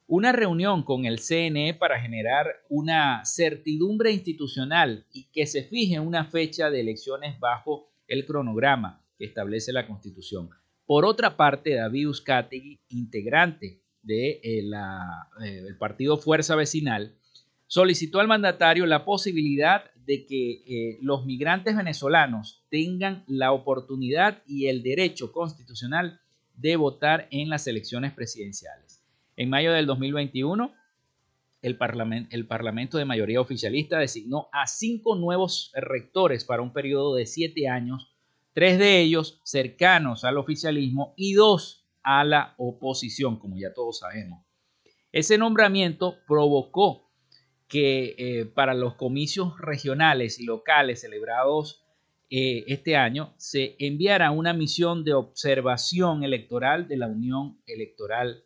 una 0.06 0.32
reunión 0.32 0.82
con 0.82 1.06
el 1.06 1.18
CNE 1.18 1.74
para 1.74 2.00
generar 2.00 2.46
una 2.68 3.24
certidumbre 3.24 4.12
institucional 4.12 5.06
y 5.12 5.24
que 5.32 5.46
se 5.46 5.64
fije 5.64 5.98
una 5.98 6.26
fecha 6.26 6.68
de 6.68 6.80
elecciones 6.80 7.38
bajo 7.40 7.88
el 8.06 8.26
cronograma 8.26 9.03
que 9.18 9.24
establece 9.24 9.72
la 9.72 9.86
Constitución. 9.86 10.50
Por 10.86 11.04
otra 11.04 11.36
parte, 11.36 11.74
David 11.74 12.08
Uzcategui, 12.08 12.80
integrante 12.88 13.80
del 14.02 14.40
de, 14.40 14.40
eh, 14.42 14.70
eh, 15.44 15.74
partido 15.78 16.18
Fuerza 16.18 16.56
Vecinal, 16.56 17.14
solicitó 17.66 18.20
al 18.20 18.28
mandatario 18.28 18.86
la 18.86 19.04
posibilidad 19.04 19.90
de 20.04 20.26
que 20.26 20.62
eh, 20.66 20.98
los 21.00 21.24
migrantes 21.24 21.76
venezolanos 21.76 22.62
tengan 22.68 23.24
la 23.26 23.52
oportunidad 23.52 24.42
y 24.46 24.66
el 24.66 24.82
derecho 24.82 25.32
constitucional 25.32 26.20
de 26.56 26.76
votar 26.76 27.26
en 27.30 27.48
las 27.48 27.66
elecciones 27.66 28.12
presidenciales. 28.12 29.02
En 29.36 29.48
mayo 29.48 29.72
del 29.72 29.86
2021, 29.86 30.72
el, 31.62 31.78
el 32.30 32.46
Parlamento 32.46 32.98
de 32.98 33.04
mayoría 33.06 33.40
oficialista 33.40 33.98
designó 33.98 34.48
a 34.52 34.66
cinco 34.66 35.16
nuevos 35.16 35.72
rectores 35.74 36.44
para 36.44 36.62
un 36.62 36.72
periodo 36.72 37.14
de 37.14 37.26
siete 37.26 37.68
años 37.68 38.13
tres 38.54 38.78
de 38.78 39.00
ellos 39.00 39.40
cercanos 39.42 40.24
al 40.24 40.38
oficialismo 40.38 41.12
y 41.16 41.34
dos 41.34 41.84
a 42.02 42.24
la 42.24 42.54
oposición, 42.56 43.38
como 43.38 43.58
ya 43.58 43.74
todos 43.74 43.98
sabemos. 43.98 44.42
Ese 45.12 45.36
nombramiento 45.36 46.16
provocó 46.26 47.10
que 47.68 48.14
eh, 48.18 48.44
para 48.46 48.74
los 48.74 48.94
comicios 48.94 49.60
regionales 49.60 50.38
y 50.38 50.44
locales 50.44 51.00
celebrados 51.00 51.84
eh, 52.30 52.64
este 52.68 52.96
año 52.96 53.34
se 53.36 53.76
enviara 53.78 54.30
una 54.30 54.52
misión 54.52 55.04
de 55.04 55.14
observación 55.14 56.24
electoral 56.24 56.88
de 56.88 56.96
la 56.96 57.06
Unión 57.06 57.58
Electoral 57.66 58.44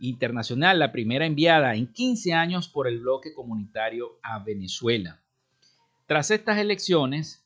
Internacional, 0.00 0.78
la 0.78 0.92
primera 0.92 1.26
enviada 1.26 1.74
en 1.74 1.92
15 1.92 2.32
años 2.32 2.68
por 2.68 2.88
el 2.88 3.00
bloque 3.00 3.32
comunitario 3.32 4.18
a 4.22 4.38
Venezuela. 4.40 5.20
Tras 6.06 6.30
estas 6.30 6.58
elecciones, 6.58 7.41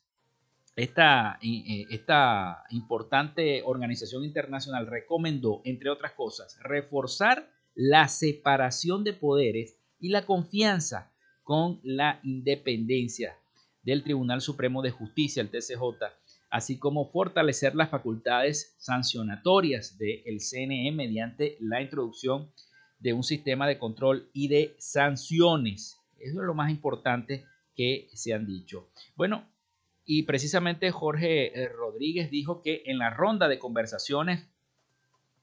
esta, 0.77 1.39
eh, 1.41 1.87
esta 1.89 2.63
importante 2.69 3.63
organización 3.65 4.23
internacional 4.23 4.85
recomendó, 4.85 5.61
entre 5.65 5.89
otras 5.89 6.13
cosas, 6.13 6.55
reforzar 6.61 7.49
la 7.73 8.07
separación 8.07 9.03
de 9.03 9.13
poderes 9.13 9.75
y 9.99 10.09
la 10.09 10.25
confianza 10.25 11.11
con 11.43 11.79
la 11.83 12.19
independencia 12.23 13.35
del 13.81 14.03
Tribunal 14.03 14.41
Supremo 14.41 14.83
de 14.83 14.91
Justicia, 14.91 15.41
el 15.41 15.49
TCJ, 15.49 15.81
así 16.51 16.77
como 16.77 17.09
fortalecer 17.09 17.73
las 17.73 17.89
facultades 17.89 18.75
sancionatorias 18.77 19.97
del 19.97 20.39
CNE 20.39 20.91
mediante 20.91 21.57
la 21.59 21.81
introducción 21.81 22.51
de 22.99 23.13
un 23.13 23.23
sistema 23.23 23.67
de 23.67 23.79
control 23.79 24.29
y 24.31 24.47
de 24.47 24.75
sanciones. 24.77 25.97
Eso 26.19 26.41
es 26.41 26.45
lo 26.45 26.53
más 26.53 26.69
importante 26.69 27.45
que 27.75 28.09
se 28.13 28.33
han 28.33 28.45
dicho. 28.45 28.89
Bueno, 29.15 29.47
y 30.09 30.23
precisamente 30.23 30.89
Jorge 30.89 31.61
eh, 31.61 31.67
Rodríguez 31.67 32.31
dijo 32.31 32.61
que 32.61 32.81
en 32.85 32.97
la 32.97 33.09
ronda 33.09 33.49
de 33.49 33.59
conversaciones 33.59 34.47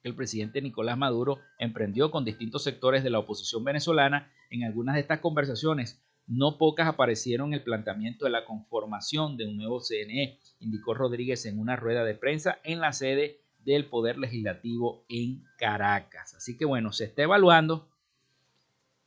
que 0.03 0.09
el 0.09 0.16
presidente 0.16 0.62
Nicolás 0.62 0.96
Maduro 0.96 1.38
emprendió 1.59 2.11
con 2.11 2.24
distintos 2.24 2.64
sectores 2.64 3.05
de 3.05 3.11
la 3.11 3.18
oposición 3.18 3.62
venezolana, 3.62 4.33
en 4.48 4.64
algunas 4.64 4.94
de 4.94 5.03
estas 5.03 5.20
conversaciones 5.20 6.03
no 6.27 6.57
pocas 6.57 6.88
aparecieron 6.88 7.53
el 7.53 7.62
planteamiento 7.62 8.24
de 8.24 8.31
la 8.31 8.46
conformación 8.46 9.37
de 9.37 9.46
un 9.46 9.59
nuevo 9.59 9.81
CNE, 9.81 10.38
indicó 10.61 10.94
Rodríguez 10.94 11.44
en 11.44 11.59
una 11.59 11.77
rueda 11.77 12.03
de 12.03 12.14
prensa 12.14 12.59
en 12.64 12.81
la 12.81 12.94
sede 12.94 13.40
del 13.66 13.85
Poder 13.85 14.16
Legislativo 14.16 15.05
en 15.11 15.44
Caracas. 15.59 16.35
Así 16.35 16.57
que 16.57 16.64
bueno, 16.64 16.92
se 16.92 17.05
está 17.05 17.22
evaluando 17.22 17.90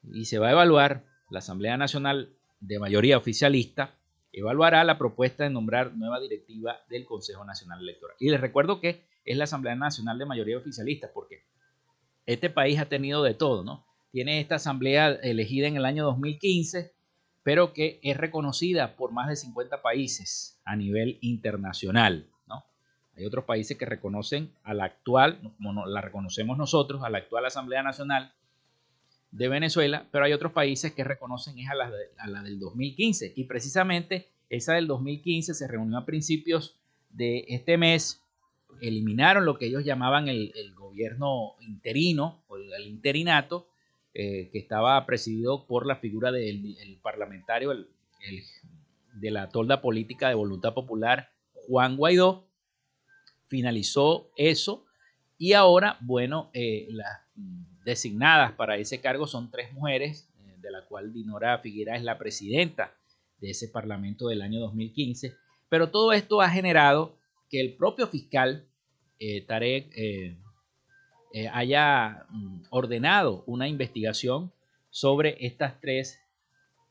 y 0.03 0.25
se 0.25 0.37
va 0.37 0.49
a 0.49 0.51
evaluar 0.51 1.03
la 1.31 1.39
Asamblea 1.39 1.77
Nacional 1.77 2.35
de 2.59 2.77
mayoría 2.77 3.17
oficialista 3.17 3.96
evaluará 4.39 4.83
la 4.83 4.97
propuesta 4.97 5.43
de 5.43 5.49
nombrar 5.49 5.93
nueva 5.95 6.19
directiva 6.19 6.77
del 6.89 7.05
Consejo 7.05 7.43
Nacional 7.45 7.81
Electoral. 7.81 8.15
Y 8.19 8.29
les 8.29 8.41
recuerdo 8.41 8.79
que 8.79 9.05
es 9.25 9.37
la 9.37 9.45
Asamblea 9.45 9.75
Nacional 9.75 10.17
de 10.17 10.25
mayoría 10.25 10.57
oficialista, 10.57 11.11
porque 11.13 11.43
este 12.25 12.49
país 12.49 12.79
ha 12.79 12.85
tenido 12.85 13.23
de 13.23 13.33
todo, 13.33 13.63
¿no? 13.63 13.85
Tiene 14.11 14.39
esta 14.39 14.55
asamblea 14.55 15.09
elegida 15.09 15.67
en 15.67 15.77
el 15.77 15.85
año 15.85 16.05
2015, 16.05 16.93
pero 17.43 17.73
que 17.73 17.99
es 18.03 18.17
reconocida 18.17 18.95
por 18.95 19.11
más 19.11 19.27
de 19.29 19.35
50 19.35 19.81
países 19.81 20.59
a 20.65 20.75
nivel 20.75 21.17
internacional, 21.21 22.27
¿no? 22.47 22.65
Hay 23.15 23.25
otros 23.25 23.45
países 23.45 23.77
que 23.77 23.85
reconocen 23.85 24.53
a 24.63 24.73
la 24.73 24.85
actual, 24.85 25.39
la 25.87 26.01
reconocemos 26.01 26.57
nosotros, 26.57 27.03
a 27.03 27.09
la 27.09 27.19
actual 27.19 27.45
Asamblea 27.45 27.83
Nacional, 27.83 28.33
de 29.37 29.47
Venezuela, 29.49 30.07
pero 30.11 30.25
hay 30.25 30.33
otros 30.33 30.51
países 30.51 30.93
que 30.93 31.03
reconocen 31.03 31.59
es 31.59 31.69
a 31.69 31.75
la, 31.75 32.41
del 32.41 32.59
2015 32.59 33.33
y 33.35 33.43
precisamente 33.43 34.29
esa 34.49 34.73
del 34.73 34.87
2015 34.87 35.53
se 35.53 35.67
reunió 35.67 35.97
a 35.97 36.05
principios 36.05 36.79
de 37.11 37.45
este 37.49 37.77
mes, 37.77 38.23
eliminaron 38.81 39.45
lo 39.45 39.57
que 39.57 39.67
ellos 39.67 39.85
llamaban 39.85 40.27
el, 40.27 40.51
gobierno 40.73 41.53
interino 41.59 42.41
o 42.47 42.57
el, 42.57 42.87
interinato, 42.87 43.67
eh, 44.15 44.49
que 44.51 44.57
estaba 44.57 45.05
presidido 45.05 45.67
por 45.67 45.85
la 45.85 45.97
figura 45.97 46.31
del 46.31 46.99
parlamentario 47.03 47.71
de 49.13 49.31
la 49.31 49.49
tolda 49.49 49.81
política 49.81 50.29
de 50.29 50.35
voluntad 50.35 50.73
popular, 50.73 51.29
Juan 51.67 51.95
Guaidó, 51.95 52.47
finalizó 53.47 54.31
eso. 54.35 54.85
Y 55.37 55.53
ahora, 55.53 55.97
bueno, 56.01 56.49
eh, 56.53 56.87
la 56.89 57.27
designadas 57.87 58.51
para 58.51 58.75
ese 58.75 58.99
cargo 58.99 59.27
son 59.27 59.49
tres 59.49 59.71
mujeres, 59.71 60.29
eh, 60.41 60.57
de 60.59 60.71
la 60.71 60.85
cual 60.85 61.13
Dinora 61.13 61.57
Figuera 61.59 61.95
es 61.95 62.03
la 62.03 62.17
presidenta 62.17 62.93
de 63.39 63.51
ese 63.51 63.69
Parlamento 63.69 64.27
del 64.27 64.41
año 64.41 64.59
2015. 64.59 65.37
Pero 65.69 65.89
todo 65.89 66.11
esto 66.11 66.41
ha 66.41 66.49
generado 66.49 67.17
que 67.49 67.61
el 67.61 67.77
propio 67.77 68.07
fiscal 68.07 68.67
eh, 69.19 69.41
Tarek, 69.45 69.89
eh, 69.95 70.37
haya 71.53 72.25
mm, 72.29 72.63
ordenado 72.71 73.43
una 73.47 73.69
investigación 73.69 74.51
sobre 74.89 75.37
estas 75.45 75.79
tres, 75.79 76.19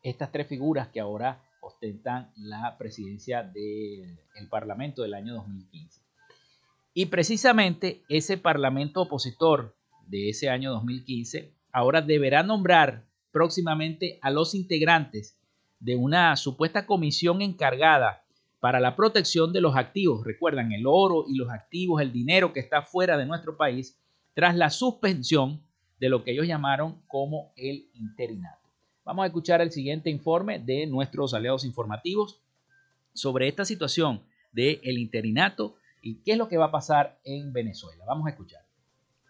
estas 0.03 0.33
tres 0.33 0.47
figuras 0.47 0.89
que 0.89 1.01
ahora 1.01 1.43
ostentan 1.61 2.33
la 2.37 2.79
presidencia 2.79 3.43
del 3.43 4.49
Parlamento 4.49 5.03
del 5.03 5.13
año 5.13 5.35
2015. 5.35 6.01
Y 6.95 7.07
precisamente 7.07 8.03
ese 8.09 8.39
Parlamento 8.39 9.03
opositor 9.03 9.77
de 10.07 10.31
ese 10.31 10.49
año 10.49 10.71
2015 10.73 11.53
ahora 11.73 12.01
deberá 12.01 12.43
nombrar 12.43 13.05
próximamente 13.33 14.19
a 14.23 14.31
los 14.31 14.55
integrantes 14.55 15.39
de 15.79 15.95
una 15.95 16.35
supuesta 16.37 16.87
comisión 16.87 17.43
encargada 17.43 18.25
para 18.61 18.81
la 18.81 18.97
protección 18.97 19.53
de 19.53 19.61
los 19.61 19.77
activos. 19.77 20.25
Recuerdan, 20.25 20.73
el 20.73 20.87
oro 20.87 21.27
y 21.29 21.37
los 21.37 21.51
activos, 21.51 22.01
el 22.01 22.13
dinero 22.13 22.53
que 22.53 22.61
está 22.61 22.83
fuera 22.83 23.19
de 23.19 23.27
nuestro 23.27 23.57
país, 23.57 23.99
tras 24.35 24.57
la 24.57 24.71
suspensión 24.71 25.63
de 26.01 26.09
lo 26.09 26.25
que 26.25 26.33
ellos 26.33 26.47
llamaron 26.47 27.03
como 27.07 27.53
el 27.57 27.91
interinato. 27.95 28.69
Vamos 29.05 29.23
a 29.23 29.27
escuchar 29.27 29.61
el 29.61 29.71
siguiente 29.71 30.11
informe 30.11 30.59
de 30.59 30.87
nuestros 30.87 31.33
aliados 31.33 31.65
informativos 31.65 32.41
sobre 33.13 33.49
esta 33.49 33.65
situación 33.65 34.23
del 34.53 34.81
el 34.83 34.99
interinato 34.99 35.77
y 36.03 36.17
qué 36.23 36.33
es 36.33 36.39
lo 36.39 36.49
que 36.49 36.57
va 36.57 36.67
a 36.67 36.73
pasar 36.73 37.19
en 37.25 37.53
Venezuela. 37.53 38.05
Vamos 38.07 38.27
a 38.27 38.31
escuchar. 38.31 38.66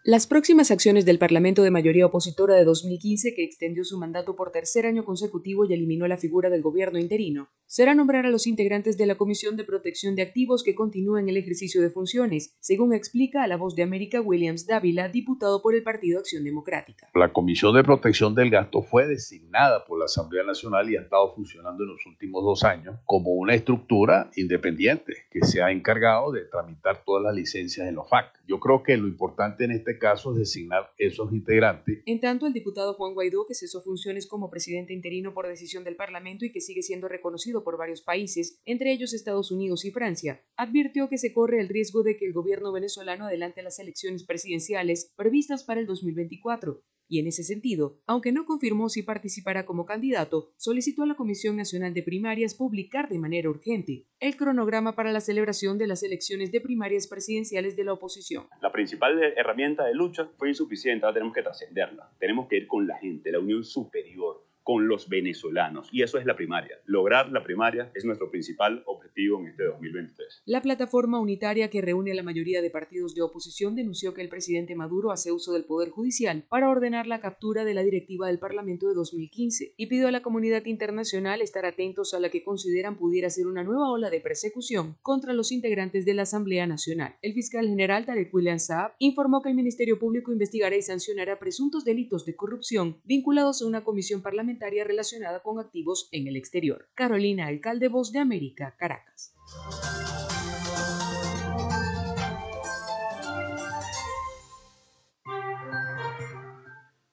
Las 0.09 0.25
próximas 0.25 0.71
acciones 0.71 1.03
del 1.03 1.19
Parlamento 1.19 1.63
de 1.63 1.69
mayoría 1.69 2.05
opositora 2.05 2.55
de 2.55 2.63
2015, 2.63 3.33
que 3.35 3.43
extendió 3.43 3.83
su 3.83 3.99
mandato 3.99 4.37
por 4.37 4.53
tercer 4.53 4.85
año 4.85 5.03
consecutivo 5.03 5.65
y 5.65 5.73
eliminó 5.73 6.07
la 6.07 6.15
figura 6.15 6.49
del 6.49 6.61
gobierno 6.61 6.97
interino, 6.97 7.49
será 7.67 7.93
nombrar 7.93 8.25
a 8.25 8.29
los 8.29 8.47
integrantes 8.47 8.97
de 8.97 9.05
la 9.05 9.15
Comisión 9.15 9.57
de 9.57 9.65
Protección 9.65 10.15
de 10.15 10.21
Activos 10.21 10.63
que 10.63 10.73
continúan 10.73 11.27
el 11.27 11.35
ejercicio 11.35 11.81
de 11.81 11.89
funciones, 11.89 12.55
según 12.61 12.93
explica 12.93 13.43
a 13.43 13.47
la 13.47 13.57
voz 13.57 13.75
de 13.75 13.83
América 13.83 14.21
Williams 14.21 14.65
Dávila, 14.65 15.09
diputado 15.09 15.61
por 15.61 15.75
el 15.75 15.83
Partido 15.83 16.19
Acción 16.19 16.45
Democrática. 16.45 17.09
La 17.13 17.33
Comisión 17.33 17.75
de 17.75 17.83
Protección 17.83 18.33
del 18.35 18.49
Gasto 18.49 18.81
fue 18.81 19.05
designada 19.05 19.83
por 19.85 19.99
la 19.99 20.05
Asamblea 20.05 20.45
Nacional 20.45 20.89
y 20.89 20.95
ha 20.95 21.01
estado 21.01 21.35
funcionando 21.35 21.83
en 21.83 21.89
los 21.89 22.05
últimos 22.05 22.43
dos 22.43 22.63
años 22.63 22.95
como 23.05 23.31
una 23.33 23.53
estructura 23.53 24.31
independiente 24.37 25.13
que 25.29 25.41
se 25.41 25.61
ha 25.61 25.69
encargado 25.71 26.31
de 26.31 26.45
tramitar 26.45 27.03
todas 27.03 27.23
las 27.23 27.35
licencias 27.35 27.87
en 27.87 27.95
los 27.95 28.09
FAC. 28.09 28.31
Yo 28.47 28.61
creo 28.61 28.81
que 28.81 28.95
lo 28.95 29.07
importante 29.07 29.65
en 29.65 29.71
este 29.71 29.99
caso 29.99 30.31
es 30.31 30.39
designar 30.39 30.93
esos 30.97 31.33
integrantes. 31.33 32.01
En 32.05 32.21
tanto, 32.21 32.47
el 32.47 32.53
diputado 32.53 32.93
Juan 32.93 33.13
Guaidó, 33.13 33.45
que 33.45 33.55
cesó 33.55 33.81
funciones 33.81 34.25
como 34.25 34.49
presidente 34.49 34.93
interino 34.93 35.33
por 35.33 35.47
decisión 35.47 35.83
del 35.83 35.97
Parlamento 35.97 36.45
y 36.45 36.51
que 36.53 36.61
sigue 36.61 36.81
siendo 36.81 37.09
reconocido 37.09 37.56
por 37.63 37.77
varios 37.77 38.01
países, 38.01 38.59
entre 38.65 38.91
ellos 38.91 39.13
Estados 39.13 39.51
Unidos 39.51 39.85
y 39.85 39.91
Francia, 39.91 40.43
advirtió 40.55 41.09
que 41.09 41.17
se 41.17 41.33
corre 41.33 41.59
el 41.59 41.69
riesgo 41.69 42.03
de 42.03 42.17
que 42.17 42.25
el 42.25 42.33
gobierno 42.33 42.71
venezolano 42.71 43.25
adelante 43.25 43.63
las 43.63 43.79
elecciones 43.79 44.23
presidenciales 44.23 45.13
previstas 45.15 45.63
para 45.63 45.79
el 45.79 45.87
2024 45.87 46.83
y 47.09 47.19
en 47.19 47.27
ese 47.27 47.43
sentido, 47.43 47.99
aunque 48.05 48.31
no 48.31 48.45
confirmó 48.45 48.89
si 48.89 49.03
participará 49.03 49.65
como 49.65 49.85
candidato, 49.85 50.51
solicitó 50.57 51.03
a 51.03 51.07
la 51.07 51.15
Comisión 51.15 51.55
Nacional 51.55 51.93
de 51.93 52.03
Primarias 52.03 52.53
publicar 52.53 53.07
de 53.09 53.19
manera 53.19 53.49
urgente 53.49 54.05
el 54.19 54.35
cronograma 54.35 54.95
para 54.95 55.11
la 55.11 55.21
celebración 55.21 55.77
de 55.77 55.87
las 55.87 56.03
elecciones 56.03 56.51
de 56.51 56.59
primarias 56.59 57.07
presidenciales 57.07 57.75
de 57.75 57.83
la 57.83 57.93
oposición. 57.93 58.47
La 58.61 58.71
principal 58.71 59.21
herramienta 59.37 59.85
de 59.85 59.93
lucha 59.93 60.29
fue 60.37 60.49
insuficiente, 60.49 61.05
ahora 61.05 61.13
tenemos 61.15 61.33
que 61.33 61.43
trascenderla, 61.43 62.11
tenemos 62.19 62.47
que 62.47 62.57
ir 62.57 62.67
con 62.67 62.87
la 62.87 62.97
gente, 62.97 63.31
la 63.31 63.39
unión 63.39 63.63
superior 63.63 64.46
con 64.67 64.89
los 64.89 65.07
venezolanos. 65.07 65.87
Y 65.93 66.03
eso 66.03 66.17
es 66.17 66.25
la 66.25 66.35
primaria. 66.35 66.75
Lograr 66.87 67.31
la 67.31 67.41
primaria 67.41 67.89
es 67.95 68.03
nuestro 68.03 68.29
principal 68.29 68.83
objetivo 68.85 69.39
en 69.39 69.47
este 69.47 69.63
2023. 69.63 70.41
La 70.45 70.61
plataforma 70.61 71.21
unitaria 71.21 71.69
que 71.69 71.81
reúne 71.81 72.11
a 72.11 72.15
la 72.15 72.21
mayoría 72.21 72.61
de 72.61 72.69
partidos 72.69 73.15
de 73.15 73.21
oposición 73.21 73.75
denunció 73.75 74.13
que 74.13 74.21
el 74.21 74.27
presidente 74.27 74.75
Maduro 74.75 75.13
hace 75.13 75.31
uso 75.31 75.53
del 75.53 75.63
Poder 75.63 75.89
Judicial 75.91 76.43
para 76.49 76.69
ordenar 76.69 77.07
la 77.07 77.21
captura 77.21 77.63
de 77.63 77.73
la 77.73 77.81
directiva 77.81 78.27
del 78.27 78.39
Parlamento 78.39 78.89
de 78.89 78.95
2015 78.95 79.73
y 79.77 79.87
pidió 79.87 80.09
a 80.09 80.11
la 80.11 80.21
comunidad 80.21 80.65
internacional 80.65 81.41
estar 81.41 81.65
atentos 81.65 82.13
a 82.13 82.19
la 82.19 82.29
que 82.29 82.43
consideran 82.43 82.97
pudiera 82.97 83.29
ser 83.29 83.47
una 83.47 83.63
nueva 83.63 83.89
ola 83.89 84.09
de 84.09 84.19
persecución 84.19 84.97
contra 85.01 85.31
los 85.31 85.53
integrantes 85.53 86.03
de 86.03 86.13
la 86.13 86.23
Asamblea 86.23 86.67
Nacional. 86.67 87.15
El 87.21 87.33
fiscal 87.33 87.67
general 87.67 88.05
Tarek 88.05 88.33
William 88.33 88.59
Saab 88.59 88.91
informó 88.99 89.41
que 89.41 89.47
el 89.47 89.55
Ministerio 89.55 89.97
Público 89.97 90.33
investigará 90.33 90.75
y 90.75 90.81
sancionará 90.81 91.39
presuntos 91.39 91.85
delitos 91.85 92.25
de 92.25 92.35
corrupción 92.35 92.97
vinculados 93.05 93.61
a 93.61 93.65
una 93.65 93.85
comisión 93.85 94.21
parlamentaria 94.21 94.56
relacionada 94.83 95.41
con 95.41 95.59
activos 95.59 96.09
en 96.11 96.27
el 96.27 96.35
exterior. 96.35 96.89
Carolina 96.93 97.47
Alcalde, 97.47 97.87
Voz 97.87 98.11
de 98.11 98.19
América, 98.19 98.75
Caracas. 98.77 99.33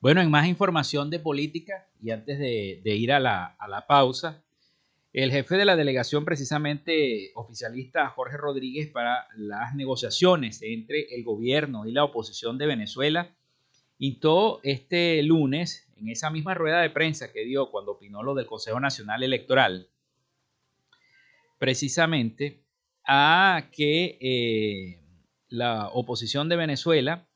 Bueno, 0.01 0.21
en 0.21 0.31
más 0.31 0.47
información 0.47 1.09
de 1.09 1.19
política 1.19 1.89
y 2.03 2.11
antes 2.11 2.39
de, 2.39 2.83
ir 2.85 3.11
a 3.11 3.21
la, 3.21 3.85
pausa, 3.89 4.45
el 5.15 5.31
jefe 5.31 5.57
de 5.57 5.65
la 5.65 5.77
delegación 5.77 6.27
precisamente 6.27 7.31
oficialista 7.35 8.09
Jorge 8.11 8.37
Rodríguez 8.37 8.91
para 8.91 9.27
las 9.37 9.75
negociaciones 9.75 10.61
entre 10.61 11.15
el 11.15 11.25
gobierno 11.25 11.87
y 11.87 11.93
la 11.93 12.05
oposición 12.05 12.59
de 12.59 12.67
Venezuela 12.67 13.35
todo 14.19 14.61
este 14.63 15.23
lunes, 15.23 15.84
en 15.97 16.09
esa 16.09 16.31
misma 16.31 16.55
rueda 16.55 16.81
de 16.81 16.91
prensa 16.91 17.33
que 17.33 17.45
dio 17.45 17.71
cuando 17.71 17.93
opinó 17.93 18.23
lo 18.23 18.35
del 18.35 18.47
Consejo 18.47 18.81
Nacional 18.81 19.23
Electoral, 19.23 19.89
precisamente 21.59 22.65
a 23.07 23.69
que 23.73 24.19
eh, 24.21 25.05
la 25.49 25.89
oposición 25.91 26.49
de 26.49 26.57
Venezuela, 26.57 27.29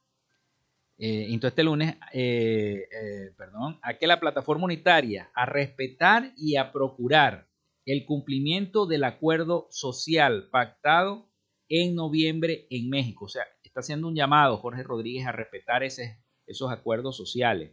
eh, 0.99 1.39
este 1.41 1.63
lunes, 1.63 1.95
eh, 2.13 2.89
eh, 2.91 3.33
perdón, 3.37 3.79
a 3.83 3.95
que 3.95 4.09
la 4.09 4.19
plataforma 4.19 4.65
unitaria 4.65 5.31
a 5.33 5.47
respetar 5.47 6.33
y 6.37 6.57
a 6.57 6.73
procurar 6.73 7.49
el 7.85 8.05
cumplimiento 8.05 8.87
del 8.87 9.05
acuerdo 9.05 9.69
social 9.71 10.49
pactado 10.51 11.31
en 11.69 11.95
noviembre 11.95 12.67
en 12.71 12.91
México. 12.91 13.27
O 13.27 13.29
sea, 13.29 13.45
está 13.63 13.81
haciendo 13.81 14.09
un 14.09 14.17
llamado 14.17 14.57
Jorge 14.57 14.83
Rodríguez 14.83 15.27
a 15.27 15.33
respetar 15.33 15.85
esos 15.85 16.73
acuerdos 16.73 17.17
sociales. 17.17 17.71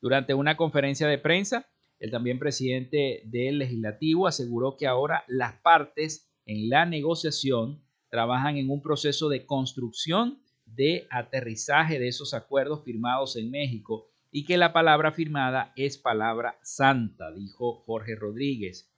Durante 0.00 0.34
una 0.34 0.56
conferencia 0.56 1.08
de 1.08 1.18
prensa, 1.18 1.66
el 1.98 2.10
también 2.10 2.38
presidente 2.38 3.22
del 3.24 3.58
legislativo 3.58 4.26
aseguró 4.26 4.76
que 4.76 4.86
ahora 4.86 5.24
las 5.26 5.54
partes 5.60 6.30
en 6.46 6.68
la 6.68 6.86
negociación 6.86 7.82
trabajan 8.08 8.56
en 8.56 8.70
un 8.70 8.80
proceso 8.80 9.28
de 9.28 9.44
construcción 9.44 10.42
de 10.64 11.06
aterrizaje 11.10 11.98
de 11.98 12.08
esos 12.08 12.34
acuerdos 12.34 12.84
firmados 12.84 13.36
en 13.36 13.50
México 13.50 14.08
y 14.30 14.44
que 14.44 14.56
la 14.56 14.72
palabra 14.72 15.12
firmada 15.12 15.72
es 15.76 15.98
palabra 15.98 16.58
santa, 16.62 17.32
dijo 17.32 17.82
Jorge 17.86 18.14
Rodríguez. 18.14 18.92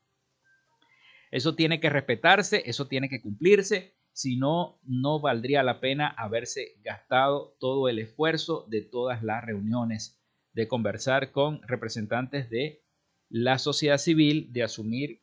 Eso 1.30 1.54
tiene 1.54 1.80
que 1.80 1.90
respetarse, 1.90 2.62
eso 2.66 2.88
tiene 2.88 3.08
que 3.08 3.22
cumplirse 3.22 3.94
si 4.12 4.36
no, 4.36 4.80
no 4.82 5.20
valdría 5.20 5.62
la 5.62 5.80
pena 5.80 6.08
haberse 6.08 6.74
gastado 6.82 7.56
todo 7.58 7.88
el 7.88 8.00
esfuerzo 8.00 8.66
de 8.68 8.82
todas 8.82 9.22
las 9.22 9.44
reuniones, 9.44 10.19
de 10.52 10.68
conversar 10.68 11.32
con 11.32 11.60
representantes 11.66 12.50
de 12.50 12.80
la 13.28 13.58
sociedad 13.58 13.98
civil, 13.98 14.52
de 14.52 14.62
asumir, 14.62 15.20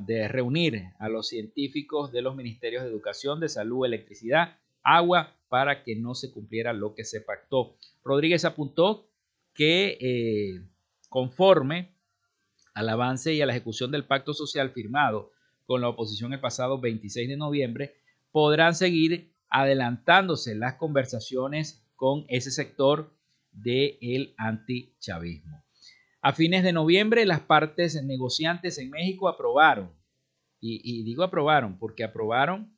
de 0.00 0.28
reunir 0.28 0.84
a 0.98 1.08
los 1.08 1.28
científicos 1.28 2.12
de 2.12 2.22
los 2.22 2.36
ministerios 2.36 2.82
de 2.82 2.90
Educación, 2.90 3.40
de 3.40 3.48
Salud, 3.48 3.86
Electricidad, 3.86 4.58
Agua, 4.82 5.34
para 5.48 5.82
que 5.82 5.96
no 5.96 6.14
se 6.14 6.32
cumpliera 6.32 6.72
lo 6.72 6.94
que 6.94 7.04
se 7.04 7.20
pactó. 7.20 7.74
Rodríguez 8.04 8.44
apuntó 8.44 9.06
que 9.54 9.98
eh, 10.00 10.62
conforme 11.08 11.92
al 12.72 12.88
avance 12.88 13.34
y 13.34 13.42
a 13.42 13.46
la 13.46 13.52
ejecución 13.52 13.90
del 13.90 14.04
pacto 14.04 14.32
social 14.32 14.70
firmado 14.70 15.32
con 15.66 15.80
la 15.80 15.88
oposición 15.88 16.32
el 16.32 16.40
pasado 16.40 16.80
26 16.80 17.28
de 17.28 17.36
noviembre, 17.36 17.96
podrán 18.32 18.74
seguir 18.74 19.32
adelantándose 19.48 20.54
las 20.54 20.74
conversaciones 20.74 21.84
con 21.96 22.24
ese 22.28 22.50
sector 22.50 23.10
del 23.52 24.34
antichavismo. 24.36 25.64
A 26.22 26.32
fines 26.32 26.62
de 26.62 26.72
noviembre, 26.72 27.24
las 27.24 27.40
partes 27.40 28.02
negociantes 28.04 28.78
en 28.78 28.90
México 28.90 29.28
aprobaron, 29.28 29.90
y, 30.60 30.80
y 30.84 31.02
digo 31.04 31.22
aprobaron 31.22 31.78
porque 31.78 32.04
aprobaron 32.04 32.76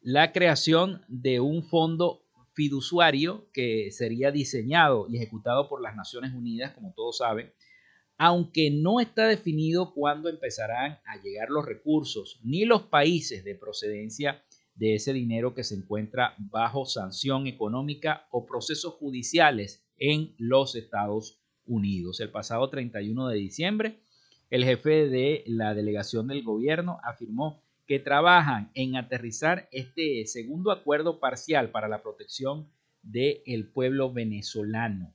la 0.00 0.32
creación 0.32 1.04
de 1.08 1.40
un 1.40 1.64
fondo 1.64 2.24
fiduciario 2.54 3.48
que 3.52 3.90
sería 3.92 4.30
diseñado 4.30 5.06
y 5.08 5.16
ejecutado 5.16 5.68
por 5.68 5.80
las 5.80 5.96
Naciones 5.96 6.32
Unidas, 6.34 6.72
como 6.74 6.92
todos 6.94 7.18
saben, 7.18 7.52
aunque 8.18 8.70
no 8.70 9.00
está 9.00 9.26
definido 9.26 9.92
cuándo 9.94 10.28
empezarán 10.28 11.00
a 11.06 11.20
llegar 11.22 11.48
los 11.50 11.64
recursos 11.64 12.40
ni 12.44 12.64
los 12.64 12.82
países 12.82 13.44
de 13.44 13.54
procedencia 13.54 14.44
de 14.74 14.94
ese 14.94 15.12
dinero 15.12 15.54
que 15.54 15.64
se 15.64 15.74
encuentra 15.74 16.34
bajo 16.38 16.86
sanción 16.86 17.46
económica 17.46 18.26
o 18.30 18.46
procesos 18.46 18.94
judiciales 18.94 19.84
en 19.98 20.34
los 20.38 20.74
Estados 20.74 21.40
Unidos. 21.66 22.20
El 22.20 22.30
pasado 22.30 22.68
31 22.70 23.28
de 23.28 23.36
diciembre, 23.36 24.00
el 24.50 24.64
jefe 24.64 25.08
de 25.08 25.44
la 25.46 25.74
delegación 25.74 26.26
del 26.26 26.42
gobierno 26.42 26.98
afirmó 27.02 27.62
que 27.86 27.98
trabajan 27.98 28.70
en 28.74 28.96
aterrizar 28.96 29.68
este 29.72 30.24
segundo 30.26 30.70
acuerdo 30.70 31.20
parcial 31.20 31.70
para 31.70 31.88
la 31.88 32.02
protección 32.02 32.68
del 33.02 33.70
pueblo 33.72 34.12
venezolano, 34.12 35.14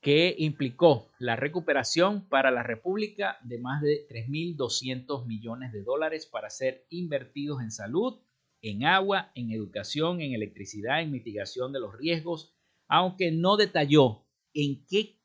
que 0.00 0.36
implicó 0.38 1.10
la 1.18 1.34
recuperación 1.34 2.28
para 2.28 2.50
la 2.50 2.62
República 2.62 3.38
de 3.42 3.58
más 3.58 3.82
de 3.82 4.06
3.200 4.08 5.26
millones 5.26 5.72
de 5.72 5.82
dólares 5.82 6.26
para 6.26 6.50
ser 6.50 6.86
invertidos 6.88 7.60
en 7.62 7.72
salud, 7.72 8.20
en 8.62 8.84
agua, 8.84 9.32
en 9.34 9.50
educación, 9.50 10.20
en 10.20 10.34
electricidad, 10.34 11.02
en 11.02 11.10
mitigación 11.10 11.72
de 11.72 11.80
los 11.80 11.96
riesgos, 11.96 12.54
aunque 12.86 13.32
no 13.32 13.56
detalló 13.56 14.24
en 14.54 14.84
qué 14.86 15.18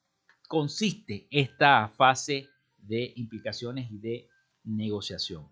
consiste 0.48 1.28
esta 1.30 1.90
fase 1.90 2.50
de 2.78 3.14
implicaciones 3.16 3.92
y 3.92 4.00
de 4.00 4.28
negociación. 4.64 5.48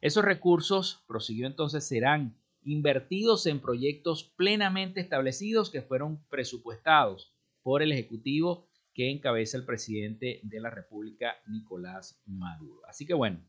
Esos 0.00 0.24
recursos, 0.24 1.02
prosiguió 1.06 1.46
entonces, 1.46 1.86
serán 1.86 2.38
invertidos 2.62 3.46
en 3.46 3.60
proyectos 3.60 4.24
plenamente 4.36 5.00
establecidos 5.00 5.70
que 5.70 5.82
fueron 5.82 6.22
presupuestados 6.28 7.35
por 7.66 7.82
el 7.82 7.90
Ejecutivo 7.90 8.68
que 8.94 9.10
encabeza 9.10 9.56
el 9.56 9.64
presidente 9.64 10.38
de 10.44 10.60
la 10.60 10.70
República, 10.70 11.34
Nicolás 11.48 12.22
Maduro. 12.24 12.80
Así 12.86 13.04
que 13.04 13.12
bueno, 13.12 13.40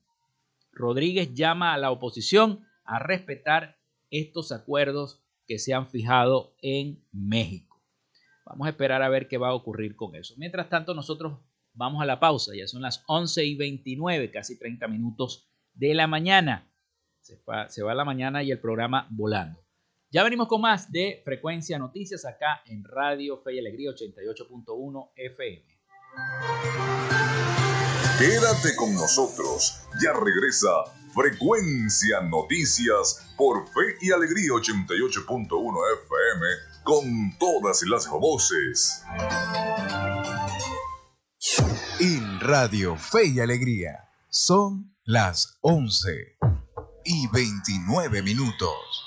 Rodríguez 0.72 1.36
llama 1.36 1.76
a 1.76 1.78
la 1.78 1.92
oposición 1.92 2.66
a 2.84 2.98
respetar 2.98 3.78
estos 4.10 4.52
acuerdos 4.52 5.22
que 5.46 5.60
se 5.60 5.76
han 5.76 5.86
fijado 5.86 6.56
en 6.64 7.06
México. 7.12 7.80
Vamos 8.44 8.66
a 8.66 8.72
esperar 8.72 9.04
a 9.04 9.10
ver 9.10 9.28
qué 9.28 9.38
va 9.38 9.50
a 9.50 9.54
ocurrir 9.54 9.96
con 9.96 10.16
eso. 10.16 10.34
Mientras 10.38 10.68
tanto, 10.68 10.96
nosotros 10.96 11.38
vamos 11.76 12.02
a 12.02 12.06
la 12.08 12.20
pausa. 12.20 12.54
Ya 12.56 12.68
son 12.68 12.82
las 12.82 13.04
11 13.06 13.46
y 13.46 13.54
29, 13.54 14.32
casi 14.32 14.58
30 14.58 14.88
minutos 14.88 15.48
de 15.76 15.94
la 15.94 16.08
mañana. 16.08 16.68
Se 17.22 17.40
va, 17.48 17.70
se 17.70 17.84
la 17.84 18.04
mañana 18.04 18.42
y 18.42 18.50
el 18.50 18.60
programa 18.60 19.08
volando. 19.12 19.67
Ya 20.10 20.24
venimos 20.24 20.48
con 20.48 20.62
más 20.62 20.90
de 20.90 21.22
Frecuencia 21.26 21.78
Noticias 21.78 22.24
acá 22.24 22.62
en 22.66 22.82
Radio 22.86 23.42
Fe 23.44 23.56
y 23.56 23.60
Alegría 23.60 23.92
88.1 23.92 25.10
FM. 25.18 25.66
Quédate 28.18 28.74
con 28.78 28.94
nosotros. 28.94 29.86
Ya 30.02 30.14
regresa 30.14 30.70
Frecuencia 31.14 32.22
Noticias 32.22 33.34
por 33.36 33.68
Fe 33.68 33.98
y 34.00 34.12
Alegría 34.12 34.52
88.1 34.52 35.78
FM 36.06 36.46
con 36.86 37.38
todas 37.38 37.84
las 37.84 38.08
voces. 38.08 39.04
En 42.00 42.40
Radio 42.40 42.96
Fe 42.96 43.26
y 43.26 43.40
Alegría 43.42 44.08
son 44.30 44.96
las 45.04 45.58
11 45.60 46.38
y 47.04 47.28
29 47.28 48.22
minutos. 48.22 49.07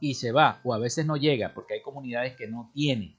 y 0.02 0.16
se 0.16 0.32
va, 0.32 0.62
o 0.64 0.74
a 0.74 0.80
veces 0.80 1.06
no 1.06 1.16
llega, 1.16 1.54
porque 1.54 1.76
hay 1.76 1.82
comunidades 1.84 2.36
que 2.36 2.48
no 2.48 2.72
tienen 2.74 3.19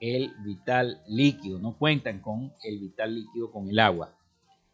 el 0.00 0.32
vital 0.42 1.02
líquido, 1.06 1.58
no 1.58 1.76
cuentan 1.76 2.20
con 2.20 2.52
el 2.64 2.78
vital 2.80 3.14
líquido, 3.14 3.52
con 3.52 3.68
el 3.68 3.78
agua. 3.78 4.16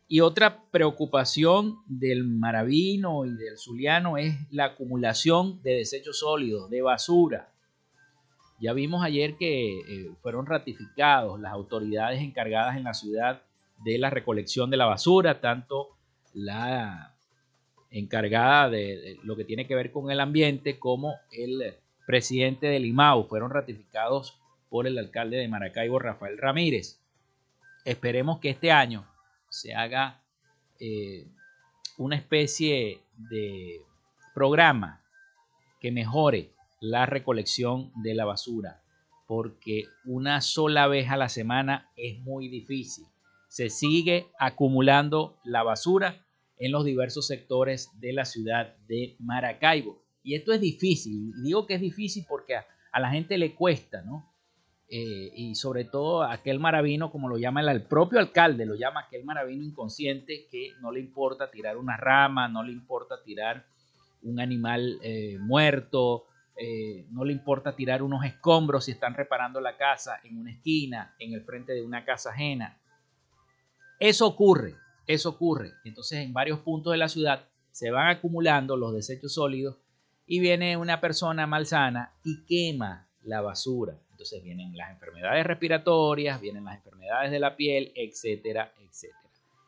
Y 0.09 0.21
otra 0.21 0.63
preocupación 0.71 1.81
del 1.87 2.23
maravino 2.23 3.25
y 3.25 3.35
del 3.35 3.59
zuliano 3.59 4.19
es 4.19 4.35
la 4.53 4.67
acumulación 4.67 5.61
de 5.63 5.79
desechos 5.79 6.21
sólidos, 6.21 6.71
de 6.71 6.81
basura. 6.81 7.53
Ya 8.61 8.73
vimos 8.73 9.03
ayer 9.05 9.37
que 9.37 9.81
eh, 9.81 10.11
fueron 10.23 10.47
ratificados 10.47 11.41
las 11.41 11.53
autoridades 11.53 12.23
encargadas 12.23 12.77
en 12.77 12.85
la 12.85 12.95
ciudad 12.95 13.43
de 13.85 13.99
la 13.99 14.09
recolección 14.09 14.71
de 14.71 14.77
la 14.77 14.87
basura, 14.87 15.41
tanto 15.41 15.97
la 16.33 17.17
encargada 17.91 18.71
de, 18.71 19.19
lo 19.25 19.37
que 19.37 19.45
tiene 19.45 19.67
que 19.67 19.75
ver 19.75 19.91
con 19.91 20.11
el 20.11 20.21
ambiente 20.21 20.79
como 20.79 21.15
el 21.33 21.75
presidente 22.07 22.69
del 22.69 22.87
IMAU. 22.87 23.27
Fueron 23.27 23.51
ratificados 23.51 24.39
el 24.85 24.99
alcalde 24.99 25.39
de 25.39 25.49
Maracaibo, 25.49 25.99
Rafael 25.99 26.37
Ramírez. 26.37 27.01
Esperemos 27.85 28.41
que 28.41 28.51
este 28.51 28.71
año 28.71 29.09
se 29.49 29.75
haga 29.75 30.23
eh, 30.81 31.27
una 31.97 32.17
especie 32.17 33.01
de 33.17 33.81
programa 34.35 35.03
que 35.81 35.93
mejore 35.93 36.53
la 36.81 37.07
recolección 37.07 37.93
de 38.03 38.15
la 38.15 38.25
basura, 38.25 38.83
porque 39.27 39.85
una 40.05 40.41
sola 40.41 40.89
vez 40.89 41.09
a 41.09 41.17
la 41.17 41.29
semana 41.29 41.91
es 41.97 42.19
muy 42.21 42.49
difícil. 42.49 43.07
Se 43.49 43.71
sigue 43.71 44.27
acumulando 44.39 45.39
la 45.45 45.63
basura 45.63 46.27
en 46.59 46.73
los 46.73 46.85
diversos 46.85 47.27
sectores 47.27 47.91
de 48.01 48.13
la 48.13 48.25
ciudad 48.25 48.77
de 48.87 49.17
Maracaibo. 49.19 50.03
Y 50.23 50.35
esto 50.35 50.53
es 50.53 50.61
difícil. 50.61 51.33
Digo 51.43 51.67
que 51.67 51.75
es 51.75 51.81
difícil 51.81 52.25
porque 52.29 52.57
a, 52.57 53.01
la 53.01 53.11
gente 53.11 53.39
le 53.39 53.55
cuesta, 53.55 54.03
¿no? 54.03 54.29
Eh, 54.89 55.33
y 55.35 55.55
sobre 55.57 55.85
todo 55.85 56.23
aquel 56.23 56.61
maravino, 56.61 57.11
como 57.11 57.29
lo 57.29 57.39
llama 57.39 57.61
el, 57.61 57.83
propio 57.83 58.21
alcalde, 58.21 58.67
lo 58.67 58.77
llama 58.77 59.01
aquel 59.01 59.25
maravino 59.25 59.65
inconsciente 59.65 60.47
que 60.49 60.75
no 60.81 60.93
le 60.93 61.01
importa 61.01 61.51
tirar 61.51 61.77
una 61.77 61.97
rama, 61.97 62.47
no 62.47 62.63
le 62.63 62.73
importa 62.73 63.21
tirar 63.25 63.67
un 64.23 64.39
animal 64.39 64.99
eh, 65.03 65.39
muerto, 65.41 66.27
eh, 66.57 67.05
no 67.11 67.25
le 67.25 67.33
importa 67.33 67.75
tirar 67.75 68.01
unos 68.01 68.25
escombros 68.25 68.85
si 68.85 68.93
están 68.93 69.15
reparando 69.15 69.61
la 69.61 69.77
casa 69.77 70.21
en 70.23 70.39
una 70.39 70.53
esquina, 70.53 71.17
en 71.19 71.33
el 71.33 71.43
frente 71.43 71.73
de 71.73 71.83
una 71.83 72.05
casa 72.05 72.31
ajena. 72.31 72.79
Eso 73.99 74.27
ocurre, 74.27 74.77
eso 75.09 75.31
ocurre. 75.31 75.73
Entonces 75.85 76.21
en 76.21 76.33
varios 76.33 76.61
puntos 76.61 76.93
de 76.93 76.99
la 76.99 77.09
ciudad 77.09 77.49
se 77.73 77.91
van 77.91 78.09
acumulando 78.09 78.77
los 78.77 78.95
desechos 78.95 79.35
sólidos 79.35 79.77
y 80.27 80.39
viene 80.39 80.77
una 80.77 81.01
persona 81.01 81.47
malsana 81.47 82.13
y 82.23 82.45
quema 82.45 83.09
la 83.23 83.41
basura. 83.41 83.99
Entonces 84.17 84.43
vienen 84.43 84.75
las 84.75 84.91
enfermedades 84.93 85.45
respiratorias, 85.45 86.41
vienen 86.41 86.65
las 86.65 86.77
enfermedades 86.77 87.31
de 87.31 87.39
la 87.39 87.55
piel, 87.55 87.93
etcétera, 87.95 88.73
etcétera. 88.79 89.21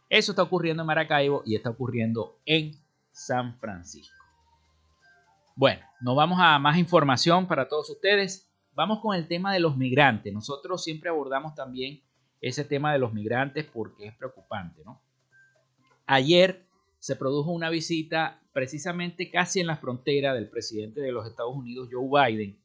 Eso 0.08 0.32
está 0.32 0.42
ocurriendo 0.42 0.82
en 0.82 0.87
Maracaibo 0.87 1.42
y 1.44 1.54
está 1.54 1.68
ocurriendo 1.68 2.38
en 2.46 2.72
San 3.11 3.58
Francisco. 3.58 4.16
Bueno, 5.54 5.82
nos 6.00 6.16
vamos 6.16 6.38
a 6.40 6.58
más 6.58 6.78
información 6.78 7.46
para 7.46 7.68
todos 7.68 7.90
ustedes. 7.90 8.50
Vamos 8.72 9.00
con 9.00 9.14
el 9.14 9.28
tema 9.28 9.52
de 9.52 9.61
los 9.61 9.76
migrantes. 9.76 10.32
Nosotros 10.32 10.82
siempre 10.82 11.11
abordamos 11.11 11.54
también 11.54 12.00
ese 12.40 12.64
tema 12.64 12.90
de 12.94 13.00
los 13.00 13.12
migrantes 13.12 13.66
porque 13.66 14.06
es 14.06 14.14
preocupante, 14.14 14.80
¿no? 14.82 15.02
Ayer 16.06 16.64
se 17.00 17.16
produjo 17.16 17.50
una 17.50 17.68
visita 17.68 18.40
precisamente 18.54 19.30
casi 19.30 19.61
en 19.61 19.66
la 19.66 19.76
frontera 19.76 20.32
del 20.32 20.48
presidente 20.48 21.02
de 21.02 21.12
los 21.12 21.26
Estados 21.26 21.54
Unidos, 21.54 21.90
Joe 21.92 22.30
Biden. 22.30 22.58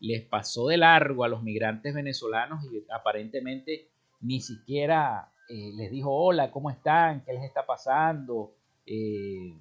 Les 0.00 0.22
pasó 0.22 0.68
de 0.68 0.78
largo 0.78 1.24
a 1.24 1.28
los 1.28 1.42
migrantes 1.42 1.94
venezolanos 1.94 2.64
y 2.64 2.84
aparentemente 2.90 3.90
ni 4.20 4.40
siquiera 4.40 5.32
eh, 5.48 5.72
les 5.74 5.90
dijo 5.90 6.14
hola, 6.14 6.50
¿cómo 6.50 6.70
están? 6.70 7.24
¿Qué 7.24 7.32
les 7.32 7.42
está 7.42 7.66
pasando? 7.66 8.54
Eh, 8.86 9.52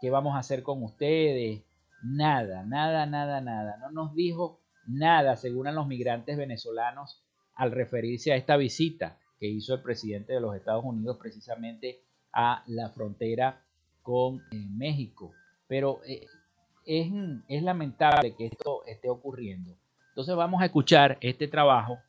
¿Qué 0.00 0.10
vamos 0.10 0.36
a 0.36 0.40
hacer 0.40 0.62
con 0.62 0.82
ustedes? 0.82 1.62
Nada, 2.02 2.64
nada, 2.64 3.06
nada, 3.06 3.40
nada. 3.40 3.78
No 3.78 3.90
nos 3.90 4.14
dijo 4.14 4.60
nada, 4.86 5.36
según 5.36 5.74
los 5.74 5.86
migrantes 5.86 6.36
venezolanos, 6.36 7.24
al 7.54 7.72
referirse 7.72 8.32
a 8.32 8.36
esta 8.36 8.56
visita 8.56 9.18
que 9.40 9.46
hizo 9.46 9.74
el 9.74 9.82
presidente 9.82 10.34
de 10.34 10.40
los 10.40 10.54
Estados 10.54 10.84
Unidos 10.84 11.16
precisamente 11.18 12.02
a 12.32 12.62
la 12.66 12.90
frontera 12.90 13.64
con 14.02 14.40
eh, 14.50 14.66
México. 14.70 15.32
Pero 15.66 16.00
es, 16.04 16.28
es 17.48 17.62
lamentable 17.62 18.34
que 18.36 18.46
esto 18.46 18.84
esté 18.86 19.08
ocurriendo. 19.08 19.76
Entonces 20.18 20.34
vamos 20.34 20.60
a 20.60 20.64
escuchar 20.64 21.16
este 21.20 21.46
trabajo 21.46 22.00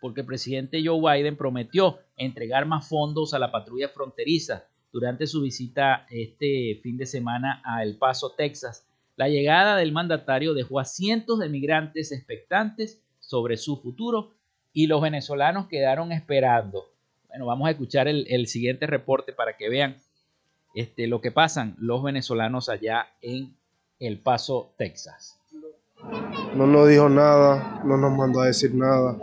porque 0.00 0.22
el 0.22 0.26
presidente 0.26 0.82
Joe 0.82 1.18
Biden 1.18 1.36
prometió 1.36 1.98
entregar 2.16 2.64
más 2.64 2.88
fondos 2.88 3.34
a 3.34 3.38
la 3.38 3.52
patrulla 3.52 3.90
fronteriza 3.90 4.64
durante 4.90 5.26
su 5.26 5.42
visita 5.42 6.06
este 6.08 6.80
fin 6.82 6.96
de 6.96 7.04
semana 7.04 7.60
a 7.62 7.82
El 7.82 7.98
Paso, 7.98 8.32
Texas. 8.32 8.86
La 9.16 9.28
llegada 9.28 9.76
del 9.76 9.92
mandatario 9.92 10.54
dejó 10.54 10.80
a 10.80 10.86
cientos 10.86 11.40
de 11.40 11.50
migrantes 11.50 12.10
expectantes 12.10 13.02
sobre 13.18 13.58
su 13.58 13.76
futuro 13.76 14.30
y 14.72 14.86
los 14.86 15.02
venezolanos 15.02 15.66
quedaron 15.66 16.12
esperando 16.12 16.86
bueno, 17.28 17.44
vamos 17.44 17.68
a 17.68 17.72
escuchar 17.72 18.08
el, 18.08 18.46
siguiente 18.46 18.86
reporte 18.86 19.34
para 19.34 19.58
que 19.58 19.68
vean 19.68 19.98
este, 20.74 21.06
lo 21.06 21.20
que 21.20 21.32
pasan 21.32 21.76
los 21.78 22.02
venezolanos 22.02 22.70
allá 22.70 23.08
en 23.20 23.54
El 23.98 24.20
Paso, 24.20 24.72
Texas. 24.78 25.39
No 26.54 26.66
nos 26.66 26.88
dijo 26.88 27.08
nada, 27.08 27.82
no 27.84 27.96
nos 27.96 28.16
mandó 28.16 28.40
a 28.40 28.46
decir 28.46 28.74
nada. 28.74 29.16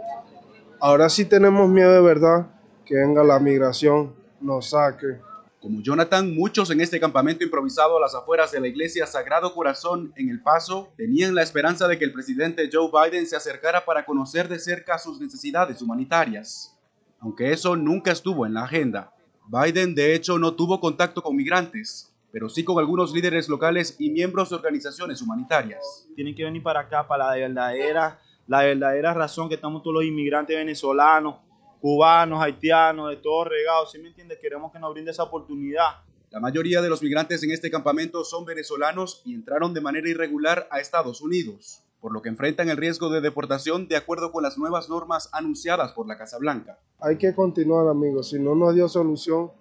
Ahora 0.79 1.09
sí 1.09 1.25
tenemos 1.25 1.69
miedo 1.69 1.91
de 1.91 2.01
verdad 2.01 2.47
que 2.85 2.95
venga 2.95 3.23
la 3.23 3.39
migración, 3.39 4.13
nos 4.39 4.69
saque. 4.69 5.19
Como 5.59 5.81
Jonathan, 5.81 6.33
muchos 6.33 6.69
en 6.69 6.81
este 6.81 6.99
campamento 6.99 7.43
improvisado 7.43 7.97
a 7.97 8.01
las 8.01 8.15
afueras 8.15 8.51
de 8.51 8.59
la 8.59 8.67
iglesia 8.67 9.07
Sagrado 9.07 9.53
Corazón 9.53 10.13
en 10.15 10.29
El 10.29 10.41
Paso 10.41 10.89
tenían 10.95 11.35
la 11.35 11.41
esperanza 11.41 11.87
de 11.87 11.97
que 11.97 12.05
el 12.05 12.13
presidente 12.13 12.69
Joe 12.71 12.89
Biden 12.91 13.25
se 13.25 13.35
acercara 13.35 13.83
para 13.83 14.05
conocer 14.05 14.47
de 14.47 14.59
cerca 14.59 14.97
sus 14.99 15.19
necesidades 15.19 15.81
humanitarias 15.81 16.77
aunque 17.19 17.51
eso 17.51 17.75
nunca 17.75 18.11
estuvo 18.11 18.45
en 18.45 18.53
la 18.53 18.63
agenda. 18.63 19.13
Biden 19.47 19.95
de 19.95 20.13
hecho 20.13 20.37
no 20.37 20.53
tuvo 20.55 20.79
contacto 20.79 21.21
con 21.23 21.35
migrantes, 21.35 22.13
pero 22.31 22.49
sí 22.49 22.63
con 22.63 22.79
algunos 22.79 23.13
líderes 23.13 23.49
locales 23.49 23.95
y 23.99 24.09
miembros 24.09 24.49
de 24.49 24.55
organizaciones 24.55 25.21
humanitarias. 25.21 26.07
Tienen 26.15 26.35
que 26.35 26.43
venir 26.43 26.63
para 26.63 26.81
acá 26.81 27.07
para 27.07 27.27
la 27.27 27.35
verdadera, 27.35 28.19
la 28.47 28.63
verdadera 28.63 29.13
razón 29.13 29.49
que 29.49 29.55
estamos 29.55 29.81
todos 29.83 29.95
los 29.95 30.03
inmigrantes 30.03 30.55
venezolanos, 30.55 31.35
cubanos, 31.81 32.41
haitianos, 32.41 33.09
de 33.09 33.17
todos 33.17 33.47
regados, 33.47 33.91
¿sí 33.91 33.99
me 33.99 34.09
entiendes? 34.09 34.39
Queremos 34.41 34.71
que 34.71 34.79
nos 34.79 34.93
brinde 34.93 35.11
esa 35.11 35.23
oportunidad. 35.23 36.01
La 36.29 36.39
mayoría 36.39 36.81
de 36.81 36.89
los 36.89 37.01
migrantes 37.01 37.41
en 37.43 37.51
este 37.51 37.71
campamento 37.71 38.23
son 38.23 38.45
venezolanos 38.45 39.21
y 39.25 39.33
entraron 39.33 39.73
de 39.73 39.81
manera 39.81 40.09
irregular 40.09 40.67
a 40.71 40.79
Estados 40.79 41.21
Unidos 41.21 41.83
por 41.99 42.13
lo 42.13 42.21
que 42.21 42.29
enfrentan 42.29 42.69
el 42.69 42.77
riesgo 42.77 43.09
de 43.09 43.21
deportación 43.21 43.87
de 43.87 43.95
acuerdo 43.95 44.31
con 44.31 44.43
las 44.43 44.57
nuevas 44.57 44.89
normas 44.89 45.29
anunciadas 45.31 45.93
por 45.93 46.07
la 46.07 46.17
Casa 46.17 46.37
Blanca. 46.37 46.79
Hay 46.99 47.17
que 47.17 47.33
continuar, 47.33 47.87
amigos. 47.87 48.29
Si 48.29 48.39
no 48.39 48.55
nos 48.55 48.75
dio 48.75 48.87
solución, 48.87 49.51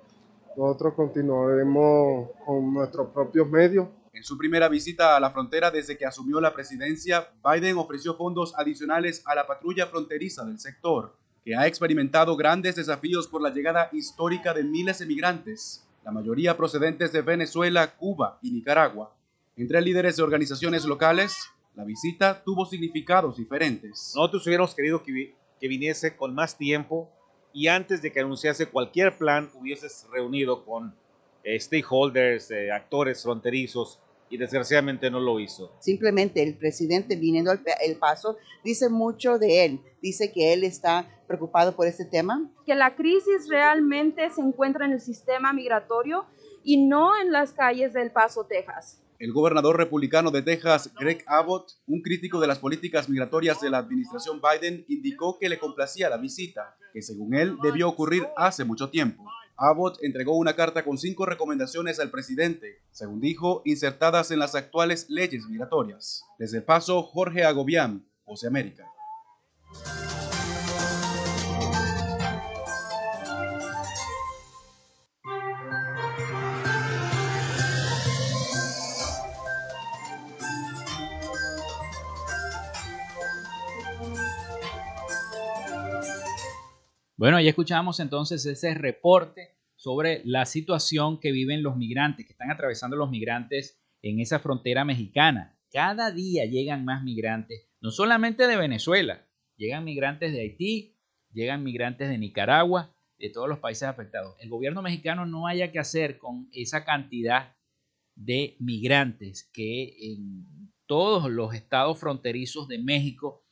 nosotros 0.56 0.94
continuaremos 0.94 2.30
con 2.44 2.72
nuestros 2.72 3.10
propios 3.10 3.48
medios. 3.48 3.88
En 4.12 4.24
su 4.24 4.38
primera 4.38 4.68
visita 4.68 5.14
a 5.14 5.20
la 5.20 5.30
frontera 5.30 5.70
desde 5.70 5.98
que 5.98 6.06
asumió 6.06 6.40
la 6.40 6.54
presidencia, 6.54 7.28
Biden 7.44 7.76
ofreció 7.76 8.16
fondos 8.16 8.54
adicionales 8.56 9.22
a 9.26 9.34
la 9.34 9.46
patrulla 9.46 9.86
fronteriza 9.86 10.44
del 10.44 10.58
sector, 10.58 11.14
que 11.44 11.54
ha 11.54 11.66
experimentado 11.66 12.34
grandes 12.36 12.76
desafíos 12.76 13.28
por 13.28 13.42
la 13.42 13.50
llegada 13.50 13.90
histórica 13.92 14.54
de 14.54 14.64
miles 14.64 14.98
de 14.98 15.06
migrantes, 15.06 15.86
la 16.02 16.12
mayoría 16.12 16.56
procedentes 16.56 17.12
de 17.12 17.20
Venezuela, 17.20 17.94
Cuba 17.94 18.38
y 18.40 18.50
Nicaragua. 18.52 19.14
Entre 19.56 19.82
líderes 19.82 20.16
de 20.16 20.22
organizaciones 20.22 20.86
locales, 20.86 21.36
la 21.74 21.84
visita 21.84 22.42
tuvo 22.42 22.64
significados 22.64 23.36
diferentes. 23.36 24.12
Nosotros 24.16 24.46
hubiéramos 24.46 24.74
querido 24.74 25.02
que, 25.02 25.34
que 25.60 25.68
viniese 25.68 26.16
con 26.16 26.34
más 26.34 26.56
tiempo 26.56 27.10
y 27.56 27.68
antes 27.68 28.02
de 28.02 28.12
que 28.12 28.20
anunciase 28.20 28.66
cualquier 28.66 29.16
plan 29.16 29.50
hubieses 29.54 30.06
reunido 30.12 30.62
con 30.62 30.94
eh, 31.42 31.58
stakeholders, 31.58 32.50
eh, 32.50 32.70
actores 32.70 33.22
fronterizos 33.22 33.98
y 34.28 34.36
desgraciadamente 34.36 35.10
no 35.10 35.20
lo 35.20 35.40
hizo. 35.40 35.72
Simplemente 35.78 36.42
el 36.42 36.58
presidente 36.58 37.16
viniendo 37.16 37.50
al 37.50 37.62
el 37.82 37.96
paso 37.96 38.36
dice 38.62 38.90
mucho 38.90 39.38
de 39.38 39.64
él, 39.64 39.80
dice 40.02 40.32
que 40.32 40.52
él 40.52 40.64
está 40.64 41.08
preocupado 41.26 41.74
por 41.74 41.86
este 41.86 42.04
tema. 42.04 42.46
Que 42.66 42.74
la 42.74 42.94
crisis 42.94 43.48
realmente 43.48 44.28
se 44.28 44.42
encuentra 44.42 44.84
en 44.84 44.92
el 44.92 45.00
sistema 45.00 45.54
migratorio 45.54 46.26
y 46.62 46.86
no 46.86 47.18
en 47.18 47.32
las 47.32 47.54
calles 47.54 47.94
del 47.94 48.10
Paso, 48.10 48.44
Texas. 48.44 49.00
El 49.18 49.32
gobernador 49.32 49.78
republicano 49.78 50.30
de 50.30 50.42
Texas, 50.42 50.92
Greg 50.98 51.24
Abbott, 51.26 51.72
un 51.86 52.02
crítico 52.02 52.38
de 52.38 52.46
las 52.46 52.58
políticas 52.58 53.08
migratorias 53.08 53.60
de 53.60 53.70
la 53.70 53.78
administración 53.78 54.40
Biden, 54.40 54.84
indicó 54.88 55.38
que 55.38 55.48
le 55.48 55.58
complacía 55.58 56.10
la 56.10 56.18
visita, 56.18 56.76
que 56.92 57.00
según 57.00 57.34
él 57.34 57.56
debió 57.62 57.88
ocurrir 57.88 58.26
hace 58.36 58.64
mucho 58.64 58.90
tiempo. 58.90 59.24
Abbott 59.56 59.98
entregó 60.02 60.36
una 60.36 60.54
carta 60.54 60.84
con 60.84 60.98
cinco 60.98 61.24
recomendaciones 61.24 61.98
al 61.98 62.10
presidente, 62.10 62.82
según 62.90 63.20
dijo, 63.20 63.62
insertadas 63.64 64.30
en 64.30 64.38
las 64.38 64.54
actuales 64.54 65.06
leyes 65.08 65.46
migratorias. 65.48 66.22
Desde 66.38 66.58
el 66.58 66.64
paso, 66.64 67.02
Jorge 67.02 67.44
Agobián, 67.44 68.06
José 68.24 68.48
América. 68.48 68.84
Bueno, 87.18 87.40
ya 87.40 87.48
escuchamos 87.48 87.98
entonces 88.00 88.44
ese 88.44 88.74
reporte 88.74 89.56
sobre 89.74 90.20
la 90.26 90.44
situación 90.44 91.18
que 91.18 91.32
viven 91.32 91.62
los 91.62 91.74
migrantes, 91.76 92.26
que 92.26 92.32
están 92.32 92.50
atravesando 92.50 92.94
los 92.94 93.08
migrantes 93.08 93.80
en 94.02 94.20
esa 94.20 94.38
frontera 94.38 94.84
mexicana. 94.84 95.58
Cada 95.72 96.10
día 96.10 96.44
llegan 96.44 96.84
más 96.84 97.02
migrantes, 97.02 97.70
no 97.80 97.90
solamente 97.90 98.46
de 98.46 98.58
Venezuela, 98.58 99.26
llegan 99.56 99.84
migrantes 99.84 100.30
de 100.30 100.42
Haití, 100.42 100.98
llegan 101.32 101.64
migrantes 101.64 102.10
de 102.10 102.18
Nicaragua, 102.18 102.94
de 103.18 103.30
todos 103.30 103.48
los 103.48 103.60
países 103.60 103.84
afectados. 103.84 104.36
El 104.40 104.50
gobierno 104.50 104.82
mexicano 104.82 105.24
no 105.24 105.46
haya 105.46 105.72
que 105.72 105.78
hacer 105.78 106.18
con 106.18 106.50
esa 106.52 106.84
cantidad 106.84 107.56
de 108.14 108.56
migrantes 108.60 109.48
que 109.54 110.12
en 110.12 110.44
todos 110.84 111.30
los 111.30 111.54
estados 111.54 111.98
fronterizos 111.98 112.68
de 112.68 112.78
México 112.78 113.45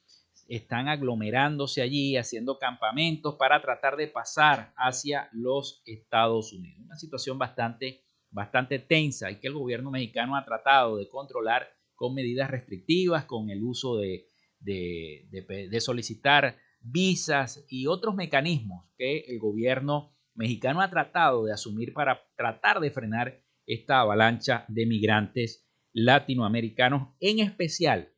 están 0.48 0.88
aglomerándose 0.88 1.82
allí, 1.82 2.16
haciendo 2.16 2.58
campamentos 2.58 3.36
para 3.36 3.60
tratar 3.60 3.96
de 3.96 4.08
pasar 4.08 4.72
hacia 4.76 5.28
los 5.32 5.82
Estados 5.86 6.52
Unidos. 6.52 6.80
Una 6.84 6.96
situación 6.96 7.38
bastante, 7.38 8.04
bastante 8.30 8.78
tensa 8.78 9.30
y 9.30 9.40
que 9.40 9.48
el 9.48 9.54
gobierno 9.54 9.90
mexicano 9.90 10.36
ha 10.36 10.44
tratado 10.44 10.96
de 10.96 11.08
controlar 11.08 11.68
con 11.94 12.14
medidas 12.14 12.50
restrictivas, 12.50 13.24
con 13.24 13.50
el 13.50 13.62
uso 13.62 13.96
de, 13.96 14.28
de, 14.60 15.80
solicitar 15.80 16.58
visas 16.80 17.64
y 17.68 17.86
otros 17.86 18.14
mecanismos 18.14 18.86
que 18.96 19.20
el 19.28 19.38
gobierno 19.38 20.14
mexicano 20.34 20.80
ha 20.80 20.90
tratado 20.90 21.44
de 21.44 21.52
asumir 21.52 21.92
para 21.92 22.26
tratar 22.36 22.80
de 22.80 22.90
frenar 22.90 23.40
esta 23.66 24.00
avalancha 24.00 24.64
de 24.68 24.86
migrantes 24.86 25.66
latinoamericanos, 25.92 27.14
en 27.20 27.38
especial 27.38 28.12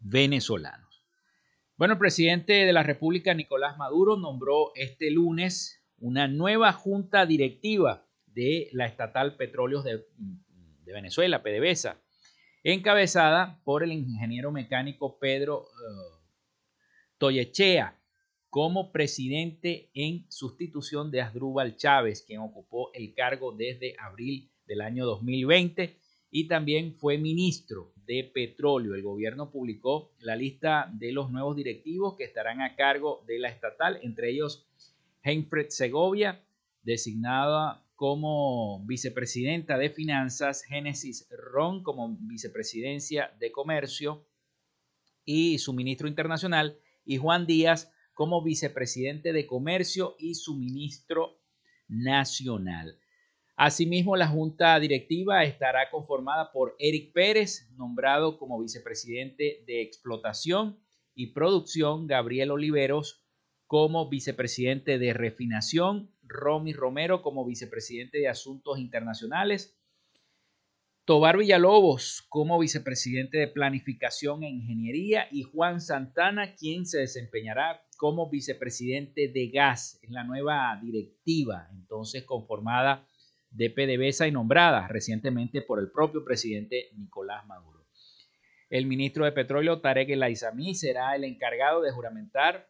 venezolanos. 0.00 0.83
Bueno, 1.76 1.94
el 1.94 1.98
presidente 1.98 2.52
de 2.52 2.72
la 2.72 2.84
República, 2.84 3.34
Nicolás 3.34 3.76
Maduro, 3.76 4.16
nombró 4.16 4.70
este 4.76 5.10
lunes 5.10 5.84
una 5.98 6.28
nueva 6.28 6.72
junta 6.72 7.26
directiva 7.26 8.06
de 8.26 8.68
la 8.70 8.86
estatal 8.86 9.36
Petróleos 9.36 9.82
de, 9.82 10.04
Venezuela, 10.84 11.42
PDVSA, 11.42 12.00
encabezada 12.62 13.60
por 13.64 13.82
el 13.82 13.90
ingeniero 13.90 14.52
mecánico 14.52 15.18
Pedro 15.18 15.62
uh, 15.62 16.20
Toyechea 17.18 18.00
como 18.50 18.92
presidente 18.92 19.90
en 19.94 20.30
sustitución 20.30 21.10
de 21.10 21.22
Asdrúbal 21.22 21.74
Chávez, 21.74 22.22
quien 22.24 22.38
ocupó 22.38 22.92
el 22.94 23.14
cargo 23.14 23.50
desde 23.50 23.96
abril 23.98 24.52
del 24.64 24.80
año 24.80 25.06
2020 25.06 25.98
y 26.30 26.46
también 26.46 26.94
fue 26.94 27.18
ministro 27.18 27.93
de 28.06 28.30
Petróleo. 28.32 28.94
El 28.94 29.02
gobierno 29.02 29.50
publicó 29.50 30.12
la 30.20 30.36
lista 30.36 30.90
de 30.92 31.12
los 31.12 31.30
nuevos 31.30 31.56
directivos 31.56 32.16
que 32.16 32.24
estarán 32.24 32.60
a 32.60 32.76
cargo 32.76 33.24
de 33.26 33.38
la 33.38 33.48
estatal, 33.48 33.98
entre 34.02 34.30
ellos 34.30 34.66
Heinfred 35.22 35.68
Segovia, 35.68 36.44
designada 36.82 37.82
como 37.94 38.84
vicepresidenta 38.86 39.78
de 39.78 39.90
Finanzas, 39.90 40.64
Génesis 40.64 41.28
Ron 41.30 41.82
como 41.82 42.16
vicepresidencia 42.20 43.32
de 43.38 43.52
Comercio 43.52 44.26
y 45.24 45.58
su 45.58 45.72
ministro 45.72 46.08
internacional, 46.08 46.78
y 47.06 47.16
Juan 47.16 47.46
Díaz 47.46 47.92
como 48.14 48.42
vicepresidente 48.42 49.32
de 49.32 49.46
Comercio 49.46 50.16
y 50.18 50.34
su 50.34 50.54
ministro 50.56 51.38
nacional. 51.88 52.98
Asimismo, 53.56 54.16
la 54.16 54.26
junta 54.26 54.78
directiva 54.80 55.44
estará 55.44 55.88
conformada 55.90 56.50
por 56.50 56.74
Eric 56.78 57.12
Pérez, 57.12 57.70
nombrado 57.76 58.36
como 58.36 58.60
vicepresidente 58.60 59.62
de 59.66 59.80
explotación 59.82 60.80
y 61.14 61.32
producción, 61.32 62.08
Gabriel 62.08 62.50
Oliveros 62.50 63.24
como 63.66 64.08
vicepresidente 64.08 64.98
de 64.98 65.12
refinación, 65.12 66.10
Romy 66.22 66.72
Romero 66.72 67.22
como 67.22 67.44
vicepresidente 67.44 68.18
de 68.18 68.28
asuntos 68.28 68.78
internacionales, 68.78 69.78
Tobar 71.04 71.36
Villalobos 71.36 72.24
como 72.30 72.58
vicepresidente 72.58 73.36
de 73.36 73.48
planificación 73.48 74.42
e 74.42 74.48
ingeniería 74.48 75.28
y 75.30 75.42
Juan 75.42 75.80
Santana, 75.80 76.54
quien 76.54 76.86
se 76.86 76.98
desempeñará 76.98 77.84
como 77.98 78.30
vicepresidente 78.30 79.28
de 79.28 79.48
gas 79.48 79.98
en 80.02 80.14
la 80.14 80.24
nueva 80.24 80.78
directiva, 80.82 81.68
entonces 81.72 82.24
conformada 82.24 83.06
de 83.54 83.70
PDVSA 83.70 84.26
y 84.26 84.32
nombrada 84.32 84.88
recientemente 84.88 85.62
por 85.62 85.78
el 85.78 85.90
propio 85.90 86.24
presidente 86.24 86.90
Nicolás 86.96 87.46
Maduro. 87.46 87.86
El 88.68 88.86
ministro 88.86 89.24
de 89.24 89.32
Petróleo, 89.32 89.80
Tarek 89.80 90.10
El 90.10 90.22
Aizami, 90.22 90.74
será 90.74 91.14
el 91.14 91.22
encargado 91.22 91.80
de 91.80 91.92
juramentar 91.92 92.68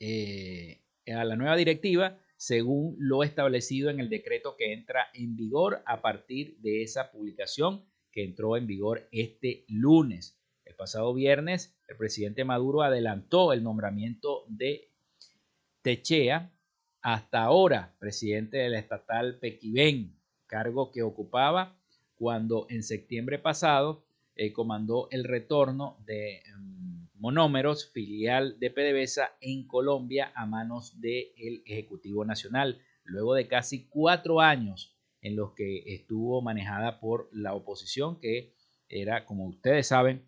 eh, 0.00 0.82
a 1.06 1.24
la 1.24 1.36
nueva 1.36 1.56
directiva 1.56 2.18
según 2.36 2.96
lo 2.98 3.22
establecido 3.22 3.90
en 3.90 4.00
el 4.00 4.10
decreto 4.10 4.56
que 4.56 4.72
entra 4.72 5.06
en 5.14 5.36
vigor 5.36 5.82
a 5.86 6.02
partir 6.02 6.58
de 6.58 6.82
esa 6.82 7.12
publicación 7.12 7.84
que 8.10 8.24
entró 8.24 8.56
en 8.56 8.66
vigor 8.66 9.08
este 9.12 9.64
lunes. 9.68 10.40
El 10.64 10.74
pasado 10.74 11.14
viernes, 11.14 11.78
el 11.86 11.96
presidente 11.96 12.44
Maduro 12.44 12.82
adelantó 12.82 13.52
el 13.52 13.62
nombramiento 13.62 14.44
de 14.48 14.90
Techea 15.82 16.53
hasta 17.04 17.42
ahora 17.42 17.94
presidente 17.98 18.56
del 18.56 18.74
estatal 18.74 19.38
Pequibén, 19.38 20.16
cargo 20.46 20.90
que 20.90 21.02
ocupaba 21.02 21.78
cuando 22.14 22.66
en 22.70 22.82
septiembre 22.82 23.38
pasado 23.38 24.06
eh, 24.36 24.54
comandó 24.54 25.08
el 25.10 25.24
retorno 25.24 25.98
de 26.06 26.40
mm, 26.56 27.20
Monómeros, 27.20 27.92
filial 27.92 28.58
de 28.58 28.70
PDVSA 28.70 29.36
en 29.42 29.66
Colombia 29.66 30.32
a 30.34 30.46
manos 30.46 30.98
del 30.98 31.62
Ejecutivo 31.66 32.24
Nacional, 32.24 32.80
luego 33.04 33.34
de 33.34 33.48
casi 33.48 33.84
cuatro 33.84 34.40
años 34.40 34.96
en 35.20 35.36
los 35.36 35.52
que 35.52 35.82
estuvo 35.94 36.40
manejada 36.40 37.00
por 37.00 37.28
la 37.32 37.52
oposición, 37.52 38.18
que 38.18 38.54
era, 38.88 39.26
como 39.26 39.46
ustedes 39.46 39.88
saben, 39.88 40.22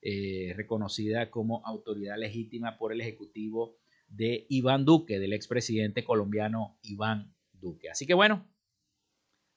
eh, 0.00 0.52
reconocida 0.56 1.32
como 1.32 1.66
autoridad 1.66 2.16
legítima 2.16 2.78
por 2.78 2.92
el 2.92 3.00
Ejecutivo 3.00 3.81
de 4.12 4.46
Iván 4.48 4.84
Duque, 4.84 5.18
del 5.18 5.32
expresidente 5.32 6.04
colombiano 6.04 6.78
Iván 6.82 7.34
Duque. 7.52 7.90
Así 7.90 8.06
que 8.06 8.14
bueno, 8.14 8.46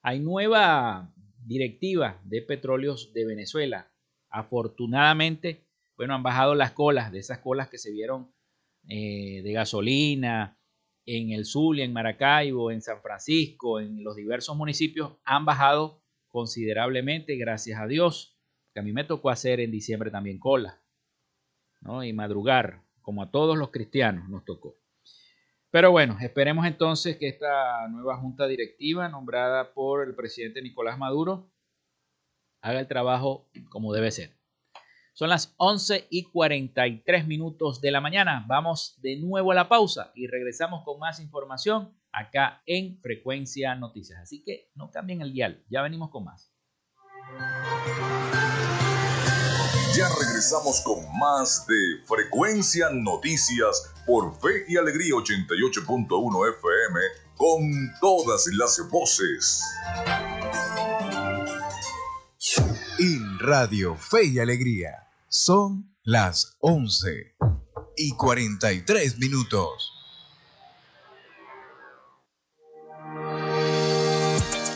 hay 0.02 0.20
nueva 0.20 1.14
directiva 1.46 2.22
de 2.24 2.42
petróleos 2.42 3.14
de 3.14 3.26
Venezuela. 3.26 3.92
Afortunadamente, 4.30 5.68
bueno, 5.98 6.16
han 6.16 6.24
bajado 6.24 6.56
las 6.56 6.72
colas, 6.72 7.12
de 7.12 7.20
esas 7.20 7.40
colas 7.40 7.70
que 7.70 7.78
se 7.78 7.92
vieron 7.92 8.34
eh, 8.88 9.42
de 9.44 9.52
gasolina 9.52 10.60
en 11.06 11.32
el 11.32 11.46
Zulia, 11.46 11.86
en 11.86 11.94
Maracaibo, 11.94 12.72
en 12.72 12.82
San 12.82 13.02
Francisco, 13.02 13.80
en 13.80 14.04
los 14.04 14.16
diversos 14.16 14.56
municipios, 14.58 15.14
han 15.24 15.46
bajado 15.46 16.02
considerablemente, 16.30 17.36
gracias 17.36 17.80
a 17.80 17.88
Dios, 17.88 18.38
que 18.74 18.80
a 18.80 18.84
mí 18.84 18.92
me 18.92 19.04
tocó 19.04 19.30
hacer 19.30 19.60
en 19.60 19.72
diciembre 19.72 20.12
también 20.12 20.40
cola, 20.40 20.84
¿no? 21.82 22.04
Y 22.04 22.12
madrugar, 22.12 22.85
como 23.06 23.22
a 23.22 23.30
todos 23.30 23.56
los 23.56 23.70
cristianos 23.70 24.28
nos 24.28 24.44
tocó. 24.44 24.76
Pero 25.70 25.92
bueno, 25.92 26.18
esperemos 26.22 26.66
entonces 26.66 27.18
que 27.18 27.28
esta 27.28 27.88
nueva 27.88 28.18
junta 28.18 28.48
directiva 28.48 29.08
nombrada 29.10 29.74
por 29.74 30.08
el 30.08 30.16
presidente 30.16 30.62
Nicolás 30.62 30.98
Maduro 30.98 31.52
haga 32.62 32.80
el 32.80 32.88
trabajo 32.88 33.48
como 33.70 33.94
debe 33.94 34.10
ser. 34.10 34.36
Son 35.14 35.30
las 35.30 35.54
11 35.58 36.08
y 36.10 36.24
43 36.24 37.28
minutos 37.28 37.80
de 37.80 37.92
la 37.92 38.02
mañana. 38.02 38.44
Vamos 38.48 39.00
de 39.02 39.18
nuevo 39.18 39.52
a 39.52 39.56
la 39.56 39.70
pausa 39.70 40.12
y 40.16 40.28
regresamos 40.28 40.84
con 40.84 41.00
más 41.00 41.20
información 41.20 41.96
acá 42.12 42.64
en 42.66 43.00
Frecuencia 43.02 43.76
Noticias. 43.76 44.20
Así 44.20 44.44
que 44.44 44.72
no 44.74 44.90
cambien 44.90 45.22
el 45.22 45.32
dial, 45.32 45.64
ya 45.70 45.84
venimos 45.84 46.10
con 46.10 46.24
más. 46.24 46.52
Ya 49.96 50.10
regresamos 50.20 50.82
con 50.82 50.98
más 51.18 51.66
de 51.68 52.06
Frecuencia 52.06 52.90
Noticias 52.92 53.92
por 54.06 54.36
Fe 54.40 54.66
y 54.68 54.78
Alegría 54.78 55.14
88.1 55.16 56.50
FM 56.58 57.00
con 57.38 57.94
todas 58.02 58.48
las 58.48 58.80
voces. 58.90 59.62
Radio 63.46 63.96
Fe 63.96 64.26
y 64.26 64.40
Alegría. 64.40 65.08
Son 65.28 65.96
las 66.04 66.58
11 66.62 67.36
y 67.96 68.12
43 68.16 69.20
minutos. 69.20 69.95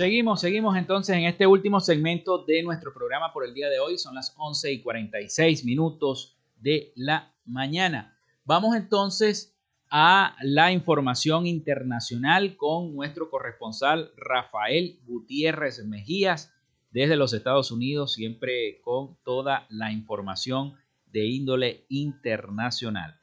Seguimos, 0.00 0.40
seguimos 0.40 0.78
entonces 0.78 1.14
en 1.14 1.24
este 1.24 1.46
último 1.46 1.78
segmento 1.78 2.42
de 2.46 2.62
nuestro 2.62 2.90
programa 2.94 3.34
por 3.34 3.44
el 3.44 3.52
día 3.52 3.68
de 3.68 3.80
hoy. 3.80 3.98
Son 3.98 4.14
las 4.14 4.34
11 4.34 4.72
y 4.72 4.80
46 4.80 5.62
minutos 5.66 6.38
de 6.56 6.94
la 6.96 7.34
mañana. 7.44 8.16
Vamos 8.46 8.74
entonces 8.74 9.54
a 9.90 10.38
la 10.40 10.72
información 10.72 11.46
internacional 11.46 12.56
con 12.56 12.96
nuestro 12.96 13.28
corresponsal 13.28 14.10
Rafael 14.16 15.00
Gutiérrez 15.04 15.84
Mejías 15.84 16.50
desde 16.90 17.16
los 17.16 17.34
Estados 17.34 17.70
Unidos, 17.70 18.14
siempre 18.14 18.80
con 18.80 19.18
toda 19.22 19.66
la 19.68 19.92
información 19.92 20.78
de 21.12 21.26
índole 21.26 21.84
internacional. 21.90 23.19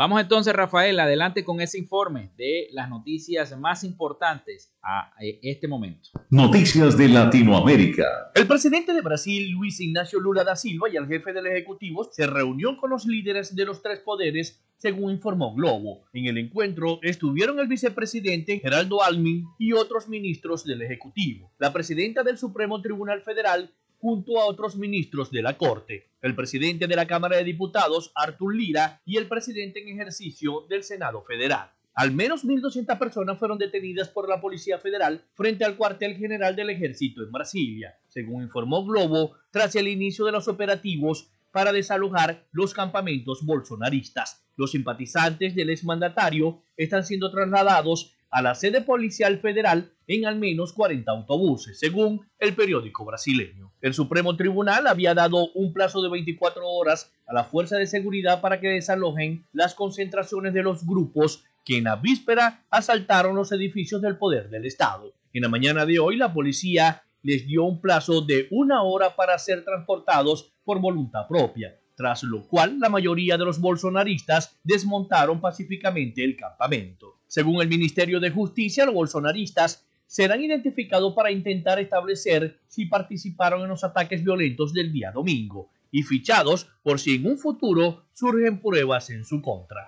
Vamos 0.00 0.22
entonces, 0.22 0.54
Rafael, 0.54 0.98
adelante 0.98 1.44
con 1.44 1.60
ese 1.60 1.76
informe 1.76 2.30
de 2.38 2.68
las 2.72 2.88
noticias 2.88 3.54
más 3.58 3.84
importantes 3.84 4.72
a 4.82 5.12
este 5.42 5.68
momento. 5.68 6.08
Noticias 6.30 6.96
de 6.96 7.06
Latinoamérica. 7.06 8.32
El 8.34 8.46
presidente 8.46 8.94
de 8.94 9.02
Brasil, 9.02 9.50
Luis 9.50 9.78
Ignacio 9.78 10.18
Lula 10.18 10.42
da 10.42 10.56
Silva, 10.56 10.88
y 10.88 10.96
el 10.96 11.06
jefe 11.06 11.34
del 11.34 11.48
Ejecutivo 11.48 12.08
se 12.10 12.26
reunió 12.26 12.78
con 12.78 12.88
los 12.88 13.04
líderes 13.04 13.54
de 13.54 13.66
los 13.66 13.82
tres 13.82 13.98
poderes, 13.98 14.64
según 14.78 15.12
informó 15.12 15.54
Globo. 15.54 16.06
En 16.14 16.24
el 16.24 16.38
encuentro 16.38 16.98
estuvieron 17.02 17.60
el 17.60 17.68
vicepresidente 17.68 18.58
Geraldo 18.58 19.02
Almin 19.02 19.44
y 19.58 19.74
otros 19.74 20.08
ministros 20.08 20.64
del 20.64 20.80
Ejecutivo. 20.80 21.52
La 21.58 21.74
presidenta 21.74 22.22
del 22.22 22.38
Supremo 22.38 22.80
Tribunal 22.80 23.20
Federal, 23.20 23.70
junto 24.00 24.40
a 24.40 24.46
otros 24.46 24.76
ministros 24.76 25.30
de 25.30 25.42
la 25.42 25.58
Corte, 25.58 26.08
el 26.22 26.34
presidente 26.34 26.86
de 26.86 26.96
la 26.96 27.06
Cámara 27.06 27.36
de 27.36 27.44
Diputados, 27.44 28.12
Artur 28.14 28.54
Lira, 28.54 29.02
y 29.04 29.18
el 29.18 29.28
presidente 29.28 29.80
en 29.80 29.88
ejercicio 29.88 30.66
del 30.70 30.82
Senado 30.82 31.22
Federal. 31.22 31.70
Al 31.94 32.12
menos 32.12 32.46
1.200 32.46 32.98
personas 32.98 33.38
fueron 33.38 33.58
detenidas 33.58 34.08
por 34.08 34.26
la 34.26 34.40
Policía 34.40 34.78
Federal 34.78 35.22
frente 35.34 35.64
al 35.64 35.76
cuartel 35.76 36.16
general 36.16 36.56
del 36.56 36.70
ejército 36.70 37.22
en 37.22 37.30
Brasilia, 37.30 37.98
según 38.08 38.42
informó 38.42 38.86
Globo, 38.86 39.36
tras 39.50 39.76
el 39.76 39.86
inicio 39.86 40.24
de 40.24 40.32
los 40.32 40.48
operativos 40.48 41.30
para 41.52 41.72
desalojar 41.72 42.46
los 42.52 42.72
campamentos 42.72 43.44
bolsonaristas. 43.44 44.42
Los 44.56 44.70
simpatizantes 44.70 45.54
del 45.54 45.68
exmandatario 45.68 46.62
están 46.76 47.04
siendo 47.04 47.30
trasladados 47.30 48.14
a 48.30 48.42
la 48.42 48.54
sede 48.54 48.80
policial 48.80 49.38
federal 49.38 49.92
en 50.06 50.26
al 50.26 50.36
menos 50.36 50.72
40 50.72 51.10
autobuses, 51.10 51.78
según 51.78 52.26
el 52.38 52.54
periódico 52.54 53.04
brasileño. 53.04 53.72
El 53.80 53.94
Supremo 53.94 54.36
Tribunal 54.36 54.86
había 54.86 55.14
dado 55.14 55.50
un 55.52 55.72
plazo 55.72 56.02
de 56.02 56.10
24 56.10 56.66
horas 56.66 57.12
a 57.26 57.34
la 57.34 57.44
Fuerza 57.44 57.76
de 57.76 57.86
Seguridad 57.86 58.40
para 58.40 58.60
que 58.60 58.68
desalojen 58.68 59.46
las 59.52 59.74
concentraciones 59.74 60.52
de 60.54 60.62
los 60.62 60.86
grupos 60.86 61.44
que 61.64 61.78
en 61.78 61.84
la 61.84 61.96
víspera 61.96 62.64
asaltaron 62.70 63.36
los 63.36 63.52
edificios 63.52 64.00
del 64.00 64.16
poder 64.16 64.50
del 64.50 64.66
Estado. 64.66 65.12
En 65.32 65.42
la 65.42 65.48
mañana 65.48 65.86
de 65.86 65.98
hoy, 65.98 66.16
la 66.16 66.32
policía 66.32 67.02
les 67.22 67.46
dio 67.46 67.64
un 67.64 67.80
plazo 67.80 68.22
de 68.22 68.48
una 68.50 68.82
hora 68.82 69.14
para 69.14 69.38
ser 69.38 69.64
transportados 69.64 70.52
por 70.64 70.80
voluntad 70.80 71.28
propia, 71.28 71.78
tras 72.00 72.22
lo 72.22 72.48
cual 72.48 72.80
la 72.80 72.88
mayoría 72.88 73.36
de 73.36 73.44
los 73.44 73.60
bolsonaristas 73.60 74.58
desmontaron 74.64 75.38
pacíficamente 75.38 76.24
el 76.24 76.34
campamento. 76.34 77.18
Según 77.26 77.60
el 77.60 77.68
Ministerio 77.68 78.18
de 78.20 78.30
Justicia, 78.30 78.86
los 78.86 78.94
bolsonaristas 78.94 79.84
serán 80.06 80.42
identificados 80.42 81.12
para 81.12 81.30
intentar 81.30 81.78
establecer 81.78 82.58
si 82.68 82.86
participaron 82.86 83.60
en 83.60 83.68
los 83.68 83.84
ataques 83.84 84.24
violentos 84.24 84.72
del 84.72 84.90
día 84.90 85.12
domingo 85.12 85.68
y 85.90 86.02
fichados 86.02 86.70
por 86.82 86.98
si 86.98 87.16
en 87.16 87.26
un 87.26 87.36
futuro 87.36 88.06
surgen 88.14 88.62
pruebas 88.62 89.10
en 89.10 89.26
su 89.26 89.42
contra. 89.42 89.86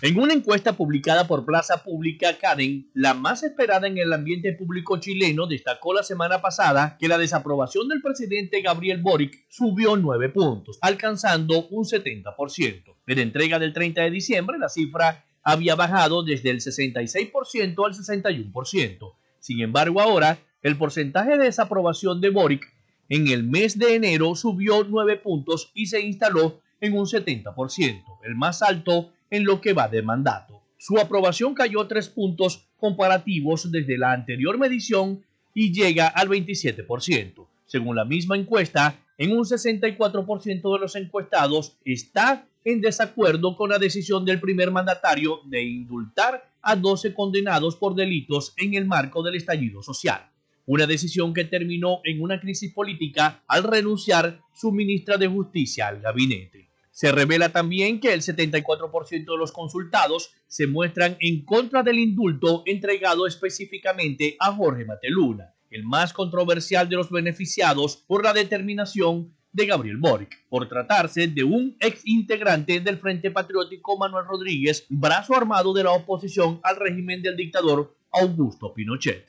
En 0.00 0.16
una 0.16 0.32
encuesta 0.32 0.74
publicada 0.74 1.26
por 1.26 1.44
Plaza 1.44 1.82
Pública, 1.82 2.38
Karen, 2.38 2.88
la 2.94 3.14
más 3.14 3.42
esperada 3.42 3.88
en 3.88 3.98
el 3.98 4.12
ambiente 4.12 4.52
público 4.52 4.98
chileno, 5.00 5.48
destacó 5.48 5.92
la 5.92 6.04
semana 6.04 6.40
pasada 6.40 6.96
que 7.00 7.08
la 7.08 7.18
desaprobación 7.18 7.88
del 7.88 8.00
presidente 8.00 8.62
Gabriel 8.62 9.02
Boric 9.02 9.44
subió 9.48 9.96
9 9.96 10.28
puntos, 10.28 10.78
alcanzando 10.82 11.66
un 11.70 11.84
70%. 11.84 12.94
En 13.08 13.18
entrega 13.18 13.58
del 13.58 13.72
30 13.72 14.02
de 14.02 14.10
diciembre, 14.12 14.56
la 14.56 14.68
cifra 14.68 15.24
había 15.42 15.74
bajado 15.74 16.22
desde 16.22 16.50
el 16.50 16.60
66% 16.60 17.84
al 17.84 17.94
61%. 17.94 19.14
Sin 19.40 19.60
embargo, 19.62 20.00
ahora 20.00 20.38
el 20.62 20.78
porcentaje 20.78 21.36
de 21.36 21.46
desaprobación 21.46 22.20
de 22.20 22.30
Boric 22.30 22.72
en 23.08 23.26
el 23.26 23.42
mes 23.42 23.76
de 23.76 23.96
enero 23.96 24.36
subió 24.36 24.84
9 24.84 25.16
puntos 25.16 25.72
y 25.74 25.86
se 25.86 26.00
instaló 26.02 26.60
en 26.80 26.96
un 26.96 27.06
70%, 27.06 28.04
el 28.22 28.36
más 28.36 28.62
alto 28.62 29.10
en 29.30 29.44
lo 29.44 29.60
que 29.60 29.72
va 29.72 29.88
de 29.88 30.02
mandato. 30.02 30.62
Su 30.76 30.98
aprobación 30.98 31.54
cayó 31.54 31.86
tres 31.86 32.08
puntos 32.08 32.68
comparativos 32.76 33.70
desde 33.70 33.98
la 33.98 34.12
anterior 34.12 34.58
medición 34.58 35.24
y 35.52 35.72
llega 35.72 36.06
al 36.06 36.28
27%. 36.28 37.46
Según 37.66 37.96
la 37.96 38.04
misma 38.04 38.36
encuesta, 38.36 38.96
en 39.18 39.32
un 39.32 39.44
64% 39.44 40.72
de 40.72 40.78
los 40.78 40.94
encuestados 40.94 41.76
está 41.84 42.46
en 42.64 42.80
desacuerdo 42.80 43.56
con 43.56 43.70
la 43.70 43.78
decisión 43.78 44.24
del 44.24 44.40
primer 44.40 44.70
mandatario 44.70 45.40
de 45.44 45.64
indultar 45.64 46.48
a 46.62 46.76
12 46.76 47.14
condenados 47.14 47.76
por 47.76 47.94
delitos 47.94 48.54
en 48.56 48.74
el 48.74 48.86
marco 48.86 49.22
del 49.22 49.34
estallido 49.34 49.82
social. 49.82 50.30
Una 50.66 50.86
decisión 50.86 51.34
que 51.34 51.44
terminó 51.44 52.00
en 52.04 52.22
una 52.22 52.40
crisis 52.40 52.72
política 52.72 53.42
al 53.48 53.64
renunciar 53.64 54.40
su 54.54 54.70
ministra 54.70 55.16
de 55.16 55.26
Justicia 55.26 55.88
al 55.88 56.00
gabinete. 56.00 56.67
Se 56.98 57.12
revela 57.12 57.50
también 57.50 58.00
que 58.00 58.12
el 58.12 58.22
74% 58.22 59.10
de 59.10 59.38
los 59.38 59.52
consultados 59.52 60.32
se 60.48 60.66
muestran 60.66 61.16
en 61.20 61.44
contra 61.44 61.84
del 61.84 61.96
indulto 61.96 62.64
entregado 62.66 63.28
específicamente 63.28 64.36
a 64.40 64.52
Jorge 64.52 64.84
Mateluna, 64.84 65.54
el 65.70 65.84
más 65.84 66.12
controversial 66.12 66.88
de 66.88 66.96
los 66.96 67.08
beneficiados 67.08 67.98
por 67.98 68.24
la 68.24 68.32
determinación 68.32 69.32
de 69.52 69.66
Gabriel 69.66 69.98
Boric, 69.98 70.44
por 70.48 70.68
tratarse 70.68 71.28
de 71.28 71.44
un 71.44 71.76
ex 71.78 72.04
integrante 72.04 72.80
del 72.80 72.98
Frente 72.98 73.30
Patriótico 73.30 73.96
Manuel 73.96 74.26
Rodríguez, 74.26 74.84
brazo 74.88 75.36
armado 75.36 75.72
de 75.72 75.84
la 75.84 75.92
oposición 75.92 76.58
al 76.64 76.74
régimen 76.74 77.22
del 77.22 77.36
dictador 77.36 77.94
Augusto 78.10 78.74
Pinochet. 78.74 79.24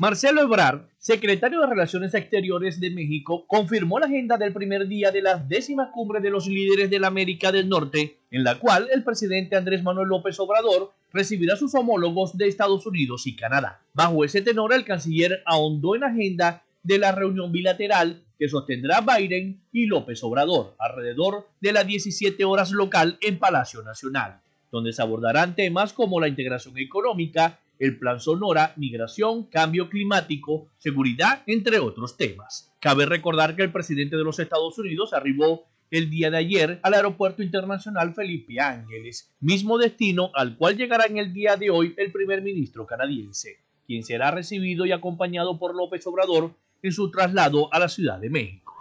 Marcelo 0.00 0.40
Ebrard, 0.40 0.86
secretario 0.96 1.60
de 1.60 1.66
Relaciones 1.66 2.14
Exteriores 2.14 2.80
de 2.80 2.88
México, 2.88 3.44
confirmó 3.46 3.98
la 3.98 4.06
agenda 4.06 4.38
del 4.38 4.50
primer 4.50 4.88
día 4.88 5.10
de 5.10 5.20
la 5.20 5.36
décima 5.36 5.92
cumbre 5.92 6.20
de 6.20 6.30
los 6.30 6.46
líderes 6.46 6.88
de 6.88 6.98
la 6.98 7.08
América 7.08 7.52
del 7.52 7.68
Norte, 7.68 8.16
en 8.30 8.42
la 8.42 8.58
cual 8.58 8.88
el 8.94 9.04
presidente 9.04 9.56
Andrés 9.56 9.82
Manuel 9.82 10.08
López 10.08 10.40
Obrador 10.40 10.94
recibirá 11.12 11.52
a 11.52 11.58
sus 11.58 11.74
homólogos 11.74 12.38
de 12.38 12.48
Estados 12.48 12.86
Unidos 12.86 13.26
y 13.26 13.36
Canadá. 13.36 13.82
Bajo 13.92 14.24
ese 14.24 14.40
tenor, 14.40 14.72
el 14.72 14.86
canciller 14.86 15.42
ahondó 15.44 15.94
en 15.94 16.00
la 16.00 16.06
agenda 16.06 16.62
de 16.82 16.98
la 16.98 17.12
reunión 17.12 17.52
bilateral 17.52 18.22
que 18.38 18.48
sostendrá 18.48 19.02
Biden 19.02 19.60
y 19.70 19.84
López 19.84 20.24
Obrador 20.24 20.76
alrededor 20.78 21.46
de 21.60 21.74
las 21.74 21.86
17 21.86 22.42
horas 22.46 22.70
local 22.70 23.18
en 23.20 23.38
Palacio 23.38 23.82
Nacional, 23.82 24.40
donde 24.72 24.94
se 24.94 25.02
abordarán 25.02 25.54
temas 25.54 25.92
como 25.92 26.20
la 26.20 26.28
integración 26.28 26.78
económica, 26.78 27.58
el 27.80 27.98
Plan 27.98 28.20
Sonora, 28.20 28.74
migración, 28.76 29.44
cambio 29.46 29.88
climático, 29.88 30.68
seguridad, 30.78 31.42
entre 31.46 31.80
otros 31.80 32.16
temas. 32.16 32.72
Cabe 32.78 33.06
recordar 33.06 33.56
que 33.56 33.62
el 33.62 33.72
presidente 33.72 34.16
de 34.16 34.22
los 34.22 34.38
Estados 34.38 34.78
Unidos 34.78 35.14
arribó 35.14 35.64
el 35.90 36.10
día 36.10 36.30
de 36.30 36.36
ayer 36.36 36.78
al 36.82 36.94
Aeropuerto 36.94 37.42
Internacional 37.42 38.14
Felipe 38.14 38.60
Ángeles, 38.60 39.32
mismo 39.40 39.78
destino 39.78 40.30
al 40.34 40.56
cual 40.56 40.76
llegará 40.76 41.06
en 41.06 41.18
el 41.18 41.32
día 41.32 41.56
de 41.56 41.70
hoy 41.70 41.94
el 41.96 42.12
primer 42.12 42.42
ministro 42.42 42.86
canadiense, 42.86 43.58
quien 43.86 44.04
será 44.04 44.30
recibido 44.30 44.86
y 44.86 44.92
acompañado 44.92 45.58
por 45.58 45.74
López 45.74 46.06
Obrador 46.06 46.52
en 46.82 46.92
su 46.92 47.10
traslado 47.10 47.72
a 47.72 47.78
la 47.78 47.88
Ciudad 47.88 48.20
de 48.20 48.30
México. 48.30 48.74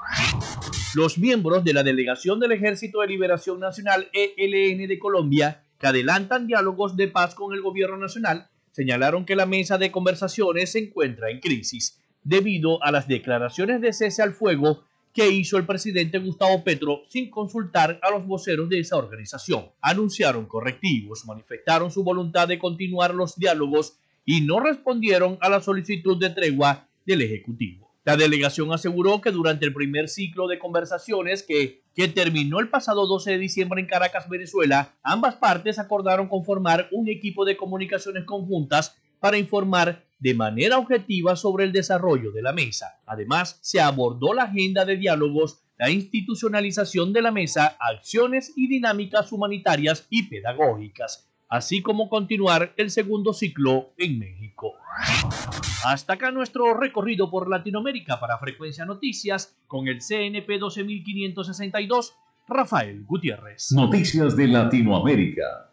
Los 0.93 1.17
miembros 1.17 1.63
de 1.63 1.73
la 1.73 1.83
delegación 1.83 2.39
del 2.39 2.51
Ejército 2.51 2.99
de 2.99 3.07
Liberación 3.07 3.59
Nacional 3.59 4.09
ELN 4.11 4.87
de 4.87 4.99
Colombia, 4.99 5.63
que 5.79 5.87
adelantan 5.87 6.47
diálogos 6.47 6.97
de 6.97 7.07
paz 7.07 7.33
con 7.33 7.53
el 7.53 7.61
gobierno 7.61 7.97
nacional, 7.97 8.49
señalaron 8.71 9.25
que 9.25 9.35
la 9.35 9.45
mesa 9.45 9.77
de 9.77 9.91
conversaciones 9.91 10.71
se 10.71 10.79
encuentra 10.79 11.29
en 11.29 11.39
crisis 11.39 11.99
debido 12.23 12.83
a 12.83 12.91
las 12.91 13.07
declaraciones 13.07 13.81
de 13.81 13.93
cese 13.93 14.21
al 14.21 14.33
fuego 14.33 14.83
que 15.13 15.29
hizo 15.29 15.57
el 15.57 15.65
presidente 15.65 16.19
Gustavo 16.19 16.63
Petro 16.63 17.01
sin 17.09 17.29
consultar 17.29 17.99
a 18.01 18.11
los 18.11 18.25
voceros 18.25 18.69
de 18.69 18.79
esa 18.79 18.97
organización. 18.97 19.65
Anunciaron 19.81 20.45
correctivos, 20.45 21.25
manifestaron 21.25 21.91
su 21.91 22.03
voluntad 22.03 22.47
de 22.47 22.59
continuar 22.59 23.15
los 23.15 23.35
diálogos 23.35 23.97
y 24.25 24.41
no 24.41 24.59
respondieron 24.59 25.37
a 25.41 25.49
la 25.49 25.61
solicitud 25.61 26.19
de 26.19 26.29
tregua 26.29 26.87
del 27.05 27.23
Ejecutivo. 27.23 27.88
La 28.09 28.17
delegación 28.17 28.73
aseguró 28.73 29.21
que 29.21 29.29
durante 29.29 29.67
el 29.67 29.73
primer 29.75 30.09
ciclo 30.09 30.47
de 30.47 30.57
conversaciones 30.57 31.43
que, 31.43 31.83
que 31.93 32.07
terminó 32.07 32.59
el 32.59 32.67
pasado 32.67 33.05
12 33.05 33.33
de 33.33 33.37
diciembre 33.37 33.81
en 33.81 33.85
Caracas, 33.85 34.27
Venezuela, 34.27 34.95
ambas 35.03 35.35
partes 35.35 35.77
acordaron 35.77 36.27
conformar 36.27 36.87
un 36.91 37.07
equipo 37.07 37.45
de 37.45 37.55
comunicaciones 37.55 38.23
conjuntas 38.23 38.97
para 39.19 39.37
informar 39.37 40.07
de 40.17 40.33
manera 40.33 40.79
objetiva 40.79 41.35
sobre 41.35 41.65
el 41.65 41.71
desarrollo 41.71 42.31
de 42.31 42.41
la 42.41 42.51
mesa. 42.51 42.99
Además, 43.05 43.59
se 43.61 43.79
abordó 43.79 44.33
la 44.33 44.45
agenda 44.45 44.85
de 44.85 44.97
diálogos, 44.97 45.59
la 45.77 45.91
institucionalización 45.91 47.13
de 47.13 47.21
la 47.21 47.29
mesa, 47.29 47.77
acciones 47.79 48.53
y 48.55 48.67
dinámicas 48.69 49.31
humanitarias 49.31 50.07
y 50.09 50.23
pedagógicas, 50.23 51.29
así 51.47 51.83
como 51.83 52.09
continuar 52.09 52.73
el 52.75 52.89
segundo 52.89 53.33
ciclo 53.33 53.93
en 53.99 54.17
México. 54.17 54.78
Hasta 55.85 56.13
acá 56.13 56.31
nuestro 56.31 56.73
recorrido 56.73 57.29
por 57.31 57.49
Latinoamérica 57.49 58.19
para 58.19 58.37
Frecuencia 58.37 58.85
Noticias 58.85 59.55
con 59.67 59.87
el 59.87 59.99
CNP 60.01 60.59
12562, 60.59 62.15
Rafael 62.47 63.03
Gutiérrez. 63.05 63.71
Noticias 63.71 64.35
de 64.35 64.47
Latinoamérica. 64.47 65.71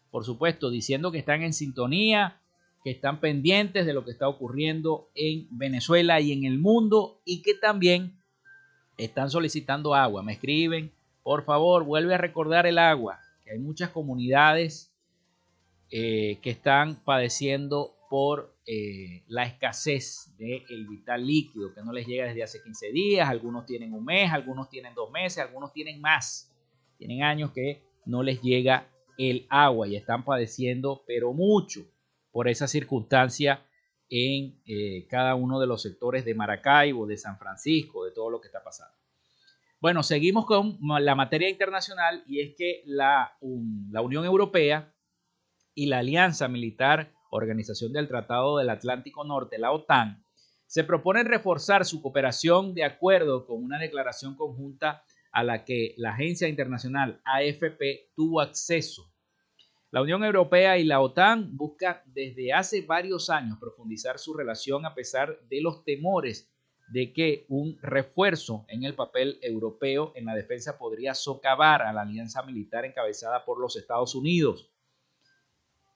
Por 0.09 0.26
supuesto, 0.26 0.71
diciendo 0.71 1.11
que 1.11 1.19
están 1.19 1.43
en 1.43 1.53
sintonía, 1.53 2.41
que 2.84 2.91
están 2.91 3.19
pendientes 3.19 3.86
de 3.86 3.93
lo 3.93 4.03
que 4.03 4.11
está 4.11 4.27
ocurriendo 4.27 5.09
en 5.15 5.47
Venezuela 5.51 6.19
y 6.19 6.31
en 6.31 6.43
el 6.43 6.59
mundo 6.59 7.21
y 7.25 7.41
que 7.41 7.53
también 7.53 8.19
están 8.97 9.29
solicitando 9.29 9.95
agua. 9.95 10.23
Me 10.23 10.34
escriben, 10.34 10.91
por 11.23 11.45
favor, 11.45 11.84
vuelve 11.84 12.13
a 12.13 12.17
recordar 12.17 12.65
el 12.65 12.77
agua, 12.77 13.19
hay 13.53 13.59
muchas 13.59 13.89
comunidades 13.91 14.91
eh, 15.91 16.39
que 16.41 16.49
están 16.49 16.95
padeciendo 17.03 17.95
por 18.09 18.55
eh, 18.65 19.23
la 19.27 19.43
escasez 19.43 20.31
del 20.38 20.88
vital 20.88 21.25
líquido, 21.25 21.73
que 21.73 21.81
no 21.84 21.93
les 21.93 22.07
llega 22.07 22.25
desde 22.25 22.43
hace 22.43 22.63
15 22.63 22.91
días, 22.91 23.29
algunos 23.29 23.65
tienen 23.65 23.93
un 23.93 24.03
mes, 24.03 24.31
algunos 24.31 24.69
tienen 24.69 24.95
dos 24.95 25.11
meses, 25.11 25.39
algunos 25.39 25.71
tienen 25.71 26.01
más, 26.01 26.51
tienen 26.97 27.23
años 27.23 27.51
que 27.51 27.84
no 28.05 28.23
les 28.23 28.41
llega 28.41 28.88
el 29.19 29.45
agua 29.49 29.88
y 29.88 29.95
están 29.95 30.25
padeciendo, 30.25 31.03
pero 31.05 31.31
mucho 31.31 31.86
por 32.34 32.49
esa 32.49 32.67
circunstancia 32.67 33.63
en 34.09 34.59
eh, 34.65 35.07
cada 35.07 35.36
uno 35.36 35.59
de 35.59 35.67
los 35.67 35.81
sectores 35.81 36.25
de 36.25 36.36
Maracaibo, 36.36 37.05
de 37.05 37.15
San 37.15 37.38
Francisco, 37.38 38.03
de 38.03 38.11
todo 38.11 38.29
lo 38.29 38.41
que 38.41 38.47
está 38.47 38.63
pasando. 38.63 38.93
Bueno, 39.79 40.01
seguimos 40.01 40.45
con 40.45 40.77
la 40.81 41.13
materia 41.13 41.49
internacional 41.49 42.23
y 42.25 42.41
es 42.41 42.55
que 42.57 42.81
la, 42.86 43.38
la 43.91 44.01
Unión 44.01 44.25
Europea 44.25 44.93
y 45.75 45.86
la 45.86 45.99
Alianza 45.99 46.47
Militar 46.47 47.13
Organización 47.29 47.93
del 47.93 48.07
Tratado 48.07 48.57
del 48.57 48.69
Atlántico 48.69 49.23
Norte, 49.23 49.57
la 49.57 49.71
OTAN, 49.71 50.25
se 50.65 50.84
proponen 50.84 51.27
reforzar 51.27 51.86
su 51.86 52.01
cooperación 52.01 52.73
de 52.73 52.84
acuerdo 52.84 53.45
con 53.45 53.63
una 53.63 53.77
declaración 53.77 54.36
conjunta 54.36 55.03
a 55.31 55.43
la 55.43 55.65
que 55.65 55.93
la 55.97 56.11
agencia 56.11 56.47
internacional 56.47 57.21
AFP 57.25 58.11
tuvo 58.15 58.41
acceso 58.41 59.12
la 59.93 60.01
Unión 60.01 60.23
Europea 60.23 60.79
y 60.79 60.85
la 60.85 61.01
OTAN 61.01 61.55
buscan 61.55 62.01
desde 62.07 62.51
hace 62.51 62.81
varios 62.81 63.29
años 63.29 63.59
profundizar 63.59 64.17
su 64.17 64.33
relación 64.33 64.87
a 64.87 64.95
pesar 64.95 65.37
de 65.47 65.61
los 65.61 65.85
temores 65.85 66.51
de 66.87 67.13
que 67.13 67.45
un 67.47 67.77
refuerzo 67.79 68.65
en 68.69 68.85
el 68.85 68.95
papel 68.95 69.37
europeo 69.43 70.11
en 70.15 70.25
la 70.25 70.33
defensa 70.33 70.79
podría 70.79 71.13
socavar 71.13 71.83
a 71.83 71.93
la 71.93 72.01
alianza 72.01 72.41
militar 72.41 72.85
encabezada 72.85 73.45
por 73.45 73.61
los 73.61 73.75
Estados 73.75 74.15
Unidos. 74.15 74.67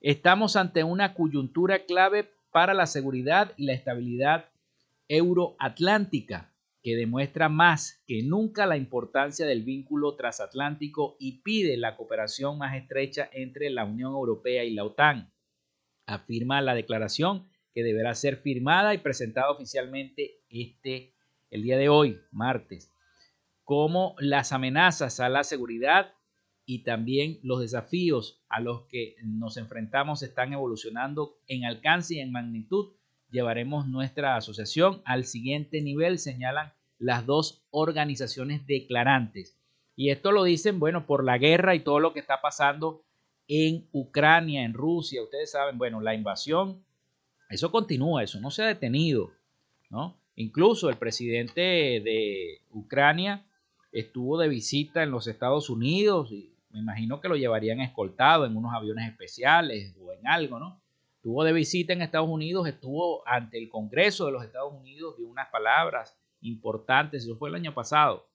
Estamos 0.00 0.54
ante 0.54 0.84
una 0.84 1.12
coyuntura 1.12 1.84
clave 1.84 2.30
para 2.52 2.74
la 2.74 2.86
seguridad 2.86 3.52
y 3.56 3.66
la 3.66 3.72
estabilidad 3.72 4.48
euroatlántica 5.08 6.52
que 6.82 6.96
demuestra 6.96 7.48
más 7.48 8.02
que 8.06 8.22
nunca 8.22 8.66
la 8.66 8.76
importancia 8.76 9.46
del 9.46 9.64
vínculo 9.64 10.14
transatlántico 10.16 11.16
y 11.18 11.42
pide 11.42 11.76
la 11.76 11.96
cooperación 11.96 12.58
más 12.58 12.76
estrecha 12.76 13.28
entre 13.32 13.70
la 13.70 13.84
Unión 13.84 14.12
Europea 14.12 14.64
y 14.64 14.74
la 14.74 14.84
OTAN. 14.84 15.32
Afirma 16.06 16.62
la 16.62 16.74
declaración 16.74 17.48
que 17.74 17.82
deberá 17.82 18.14
ser 18.14 18.36
firmada 18.36 18.94
y 18.94 18.98
presentada 18.98 19.50
oficialmente 19.50 20.40
este 20.48 21.14
el 21.50 21.62
día 21.62 21.78
de 21.78 21.88
hoy, 21.88 22.20
martes, 22.30 22.92
como 23.64 24.14
las 24.18 24.52
amenazas 24.52 25.18
a 25.20 25.28
la 25.28 25.44
seguridad 25.44 26.14
y 26.64 26.82
también 26.82 27.38
los 27.42 27.60
desafíos 27.60 28.42
a 28.48 28.60
los 28.60 28.82
que 28.88 29.16
nos 29.24 29.56
enfrentamos 29.56 30.22
están 30.22 30.52
evolucionando 30.52 31.38
en 31.46 31.64
alcance 31.64 32.16
y 32.16 32.20
en 32.20 32.30
magnitud 32.30 32.92
llevaremos 33.30 33.86
nuestra 33.86 34.36
asociación 34.36 35.02
al 35.04 35.24
siguiente 35.24 35.80
nivel, 35.80 36.18
señalan 36.18 36.72
las 36.98 37.26
dos 37.26 37.62
organizaciones 37.70 38.66
declarantes. 38.66 39.56
Y 39.96 40.10
esto 40.10 40.32
lo 40.32 40.44
dicen, 40.44 40.78
bueno, 40.78 41.06
por 41.06 41.24
la 41.24 41.38
guerra 41.38 41.74
y 41.74 41.80
todo 41.80 42.00
lo 42.00 42.12
que 42.12 42.20
está 42.20 42.40
pasando 42.40 43.04
en 43.48 43.88
Ucrania, 43.92 44.64
en 44.64 44.74
Rusia. 44.74 45.22
Ustedes 45.22 45.50
saben, 45.50 45.78
bueno, 45.78 46.00
la 46.00 46.14
invasión, 46.14 46.84
eso 47.48 47.70
continúa, 47.72 48.22
eso 48.22 48.40
no 48.40 48.50
se 48.50 48.62
ha 48.62 48.66
detenido, 48.66 49.32
¿no? 49.90 50.20
Incluso 50.36 50.88
el 50.88 50.96
presidente 50.96 51.60
de 51.60 52.60
Ucrania 52.70 53.44
estuvo 53.90 54.38
de 54.38 54.48
visita 54.48 55.02
en 55.02 55.10
los 55.10 55.26
Estados 55.26 55.70
Unidos 55.70 56.30
y 56.30 56.54
me 56.70 56.78
imagino 56.78 57.20
que 57.20 57.28
lo 57.28 57.36
llevarían 57.36 57.80
escoltado 57.80 58.46
en 58.46 58.56
unos 58.56 58.72
aviones 58.74 59.08
especiales 59.08 59.96
o 60.00 60.12
en 60.12 60.26
algo, 60.26 60.58
¿no? 60.60 60.80
Estuvo 61.18 61.42
de 61.42 61.52
visita 61.52 61.92
en 61.92 62.00
Estados 62.00 62.28
Unidos, 62.28 62.68
estuvo 62.68 63.26
ante 63.26 63.58
el 63.58 63.68
Congreso 63.68 64.26
de 64.26 64.32
los 64.32 64.44
Estados 64.44 64.72
Unidos, 64.72 65.16
dio 65.16 65.26
unas 65.26 65.48
palabras 65.48 66.16
importantes, 66.42 67.24
eso 67.24 67.36
fue 67.36 67.48
el 67.48 67.56
año 67.56 67.74
pasado, 67.74 68.28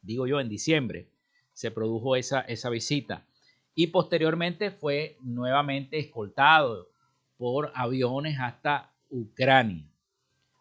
digo 0.00 0.28
yo, 0.28 0.38
en 0.38 0.48
diciembre, 0.48 1.08
se 1.54 1.72
produjo 1.72 2.14
esa, 2.14 2.42
esa 2.42 2.70
visita. 2.70 3.26
Y 3.74 3.88
posteriormente 3.88 4.70
fue 4.70 5.16
nuevamente 5.22 5.98
escoltado 5.98 6.88
por 7.36 7.72
aviones 7.74 8.38
hasta 8.38 8.94
Ucrania, 9.10 9.90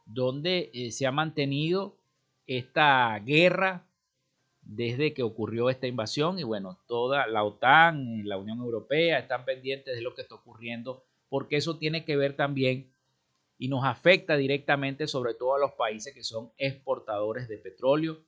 donde 0.07 0.71
eh, 0.73 0.89
se 0.89 1.05
ha 1.05 1.11
mantenido 1.11 1.99
esta 2.47 3.15
guerra 3.19 3.85
desde 4.63 5.13
que 5.13 5.21
ocurrió 5.21 5.69
esta 5.69 5.85
invasión 5.85 6.39
y 6.39 6.43
bueno, 6.43 6.79
toda 6.87 7.27
la 7.27 7.43
OTAN 7.43 8.27
la 8.27 8.39
Unión 8.39 8.57
Europea 8.57 9.19
están 9.19 9.45
pendientes 9.45 9.95
de 9.95 10.01
lo 10.01 10.15
que 10.15 10.23
está 10.23 10.33
ocurriendo 10.33 11.03
porque 11.29 11.57
eso 11.57 11.77
tiene 11.77 12.05
que 12.05 12.15
ver 12.15 12.35
también 12.35 12.93
y 13.57 13.69
nos 13.69 13.85
afecta 13.85 14.37
directamente 14.37 15.07
sobre 15.07 15.33
todo 15.33 15.55
a 15.55 15.59
los 15.59 15.71
países 15.73 16.13
que 16.13 16.23
son 16.23 16.51
exportadores 16.57 17.47
de 17.47 17.57
petróleo, 17.57 18.23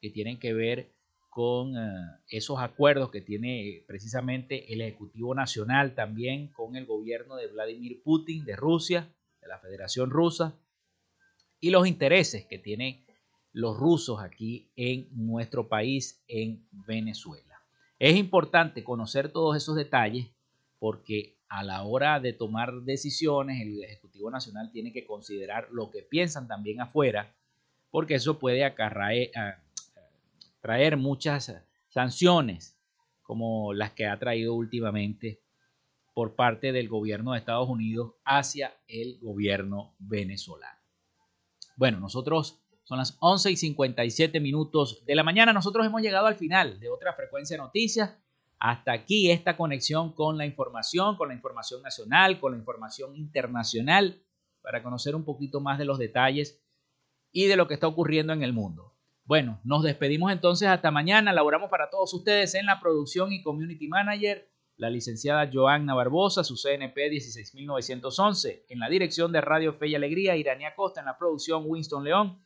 que 0.00 0.10
tienen 0.10 0.38
que 0.38 0.54
ver 0.54 0.92
con 1.28 1.76
eh, 1.76 1.80
esos 2.28 2.58
acuerdos 2.58 3.10
que 3.10 3.20
tiene 3.20 3.84
precisamente 3.86 4.72
el 4.72 4.80
Ejecutivo 4.80 5.34
Nacional 5.34 5.94
también 5.94 6.48
con 6.48 6.76
el 6.76 6.86
gobierno 6.86 7.36
de 7.36 7.46
Vladimir 7.46 8.02
Putin 8.02 8.44
de 8.44 8.56
Rusia, 8.56 9.14
de 9.40 9.48
la 9.48 9.58
Federación 9.58 10.10
Rusa, 10.10 10.58
y 11.60 11.70
los 11.70 11.86
intereses 11.86 12.46
que 12.46 12.58
tienen 12.58 13.04
los 13.52 13.76
rusos 13.76 14.20
aquí 14.20 14.70
en 14.76 15.08
nuestro 15.12 15.68
país, 15.68 16.22
en 16.26 16.66
Venezuela. 16.70 17.62
Es 17.98 18.16
importante 18.16 18.82
conocer 18.82 19.30
todos 19.30 19.56
esos 19.56 19.76
detalles 19.76 20.28
porque 20.78 21.39
a 21.50 21.64
la 21.64 21.82
hora 21.82 22.20
de 22.20 22.32
tomar 22.32 22.82
decisiones, 22.82 23.60
el 23.60 23.82
Ejecutivo 23.82 24.30
Nacional 24.30 24.70
tiene 24.70 24.92
que 24.92 25.04
considerar 25.04 25.68
lo 25.72 25.90
que 25.90 26.02
piensan 26.02 26.46
también 26.46 26.80
afuera, 26.80 27.34
porque 27.90 28.14
eso 28.14 28.38
puede 28.38 28.72
traer 30.60 30.96
muchas 30.96 31.52
sanciones, 31.88 32.78
como 33.22 33.74
las 33.74 33.90
que 33.92 34.06
ha 34.06 34.16
traído 34.18 34.54
últimamente 34.54 35.42
por 36.14 36.36
parte 36.36 36.70
del 36.70 36.88
gobierno 36.88 37.32
de 37.32 37.38
Estados 37.38 37.68
Unidos 37.68 38.14
hacia 38.24 38.72
el 38.86 39.18
gobierno 39.20 39.96
venezolano. 39.98 40.78
Bueno, 41.76 41.98
nosotros 41.98 42.60
son 42.84 42.98
las 42.98 43.16
11 43.20 43.50
y 43.50 43.56
57 43.56 44.38
minutos 44.38 45.04
de 45.04 45.14
la 45.16 45.24
mañana. 45.24 45.52
Nosotros 45.52 45.84
hemos 45.84 46.02
llegado 46.02 46.26
al 46.26 46.36
final 46.36 46.78
de 46.78 46.90
otra 46.90 47.12
frecuencia 47.14 47.56
de 47.56 47.62
noticias. 47.62 48.16
Hasta 48.60 48.92
aquí 48.92 49.30
esta 49.30 49.56
conexión 49.56 50.12
con 50.12 50.36
la 50.36 50.44
información, 50.44 51.16
con 51.16 51.28
la 51.28 51.34
información 51.34 51.82
nacional, 51.82 52.38
con 52.38 52.52
la 52.52 52.58
información 52.58 53.16
internacional, 53.16 54.22
para 54.60 54.82
conocer 54.82 55.16
un 55.16 55.24
poquito 55.24 55.62
más 55.62 55.78
de 55.78 55.86
los 55.86 55.98
detalles 55.98 56.62
y 57.32 57.46
de 57.46 57.56
lo 57.56 57.66
que 57.66 57.74
está 57.74 57.86
ocurriendo 57.86 58.34
en 58.34 58.42
el 58.42 58.52
mundo. 58.52 58.94
Bueno, 59.24 59.60
nos 59.64 59.82
despedimos 59.82 60.30
entonces 60.30 60.68
hasta 60.68 60.90
mañana. 60.90 61.32
Laboramos 61.32 61.70
para 61.70 61.88
todos 61.88 62.12
ustedes 62.12 62.54
en 62.54 62.66
la 62.66 62.80
producción 62.80 63.32
y 63.32 63.42
community 63.42 63.88
manager, 63.88 64.50
la 64.76 64.90
licenciada 64.90 65.48
Joanna 65.50 65.94
Barbosa, 65.94 66.44
su 66.44 66.56
CNP 66.56 67.08
16911, 67.08 68.66
en 68.68 68.78
la 68.78 68.90
dirección 68.90 69.32
de 69.32 69.40
Radio 69.40 69.72
Fe 69.72 69.88
y 69.88 69.94
Alegría, 69.94 70.36
Irania 70.36 70.74
Costa, 70.74 71.00
en 71.00 71.06
la 71.06 71.16
producción 71.16 71.62
Winston 71.64 72.04
León, 72.04 72.44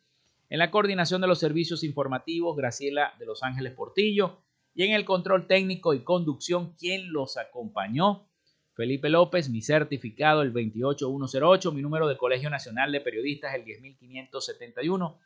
en 0.48 0.58
la 0.60 0.70
coordinación 0.70 1.20
de 1.20 1.26
los 1.26 1.40
servicios 1.40 1.82
informativos, 1.82 2.56
Graciela 2.56 3.14
de 3.18 3.26
Los 3.26 3.42
Ángeles 3.42 3.72
Portillo, 3.72 4.43
y 4.74 4.84
en 4.84 4.92
el 4.92 5.04
control 5.04 5.46
técnico 5.46 5.94
y 5.94 6.02
conducción, 6.02 6.74
quien 6.76 7.12
los 7.12 7.36
acompañó, 7.36 8.28
Felipe 8.74 9.08
López, 9.08 9.48
mi 9.48 9.62
certificado 9.62 10.42
el 10.42 10.52
28108, 10.52 11.72
mi 11.72 11.80
número 11.80 12.08
de 12.08 12.16
Colegio 12.16 12.50
Nacional 12.50 12.90
de 12.90 13.00
Periodistas 13.00 13.54
el 13.54 13.64
10571. 13.64 15.20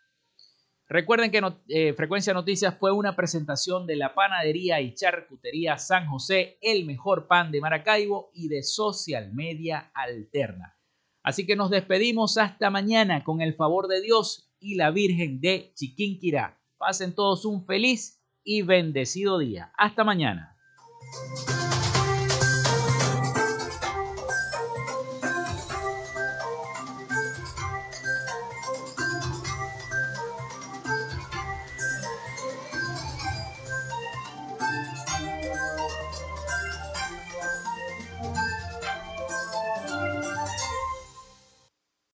Recuerden 0.87 1.31
que 1.31 1.43
eh, 1.69 1.95
Frecuencia 1.95 2.35
Noticias 2.35 2.77
fue 2.79 2.93
una 2.93 3.17
presentación 3.17 3.87
de 3.87 3.97
la 3.97 4.15
panadería 4.15 4.81
y 4.81 4.95
charcutería 4.95 5.79
San 5.79 6.07
José, 6.09 6.59
el 6.61 6.85
mejor 6.85 7.27
pan 7.27 7.51
de 7.51 7.61
Maracaibo 7.61 8.31
y 8.35 8.49
de 8.49 8.63
Social 8.63 9.33
Media 9.33 9.91
Alterna. 9.95 10.77
Así 11.23 11.47
que 11.47 11.57
nos 11.57 11.71
despedimos 11.71 12.39
hasta 12.39 12.71
mañana 12.71 13.25
con 13.25 13.41
el 13.41 13.55
favor 13.55 13.89
de 13.89 14.01
Dios 14.01 14.51
y 14.61 14.77
la 14.77 14.91
Virgen 14.91 15.41
de 15.41 15.73
Chiquinquirá. 15.75 16.59
Pasen 16.79 17.15
todos 17.15 17.45
un 17.45 17.67
feliz 17.67 18.18
y 18.49 18.63
bendecido 18.63 19.39
día. 19.39 19.71
Hasta 19.77 20.05
mañana. 20.05 20.57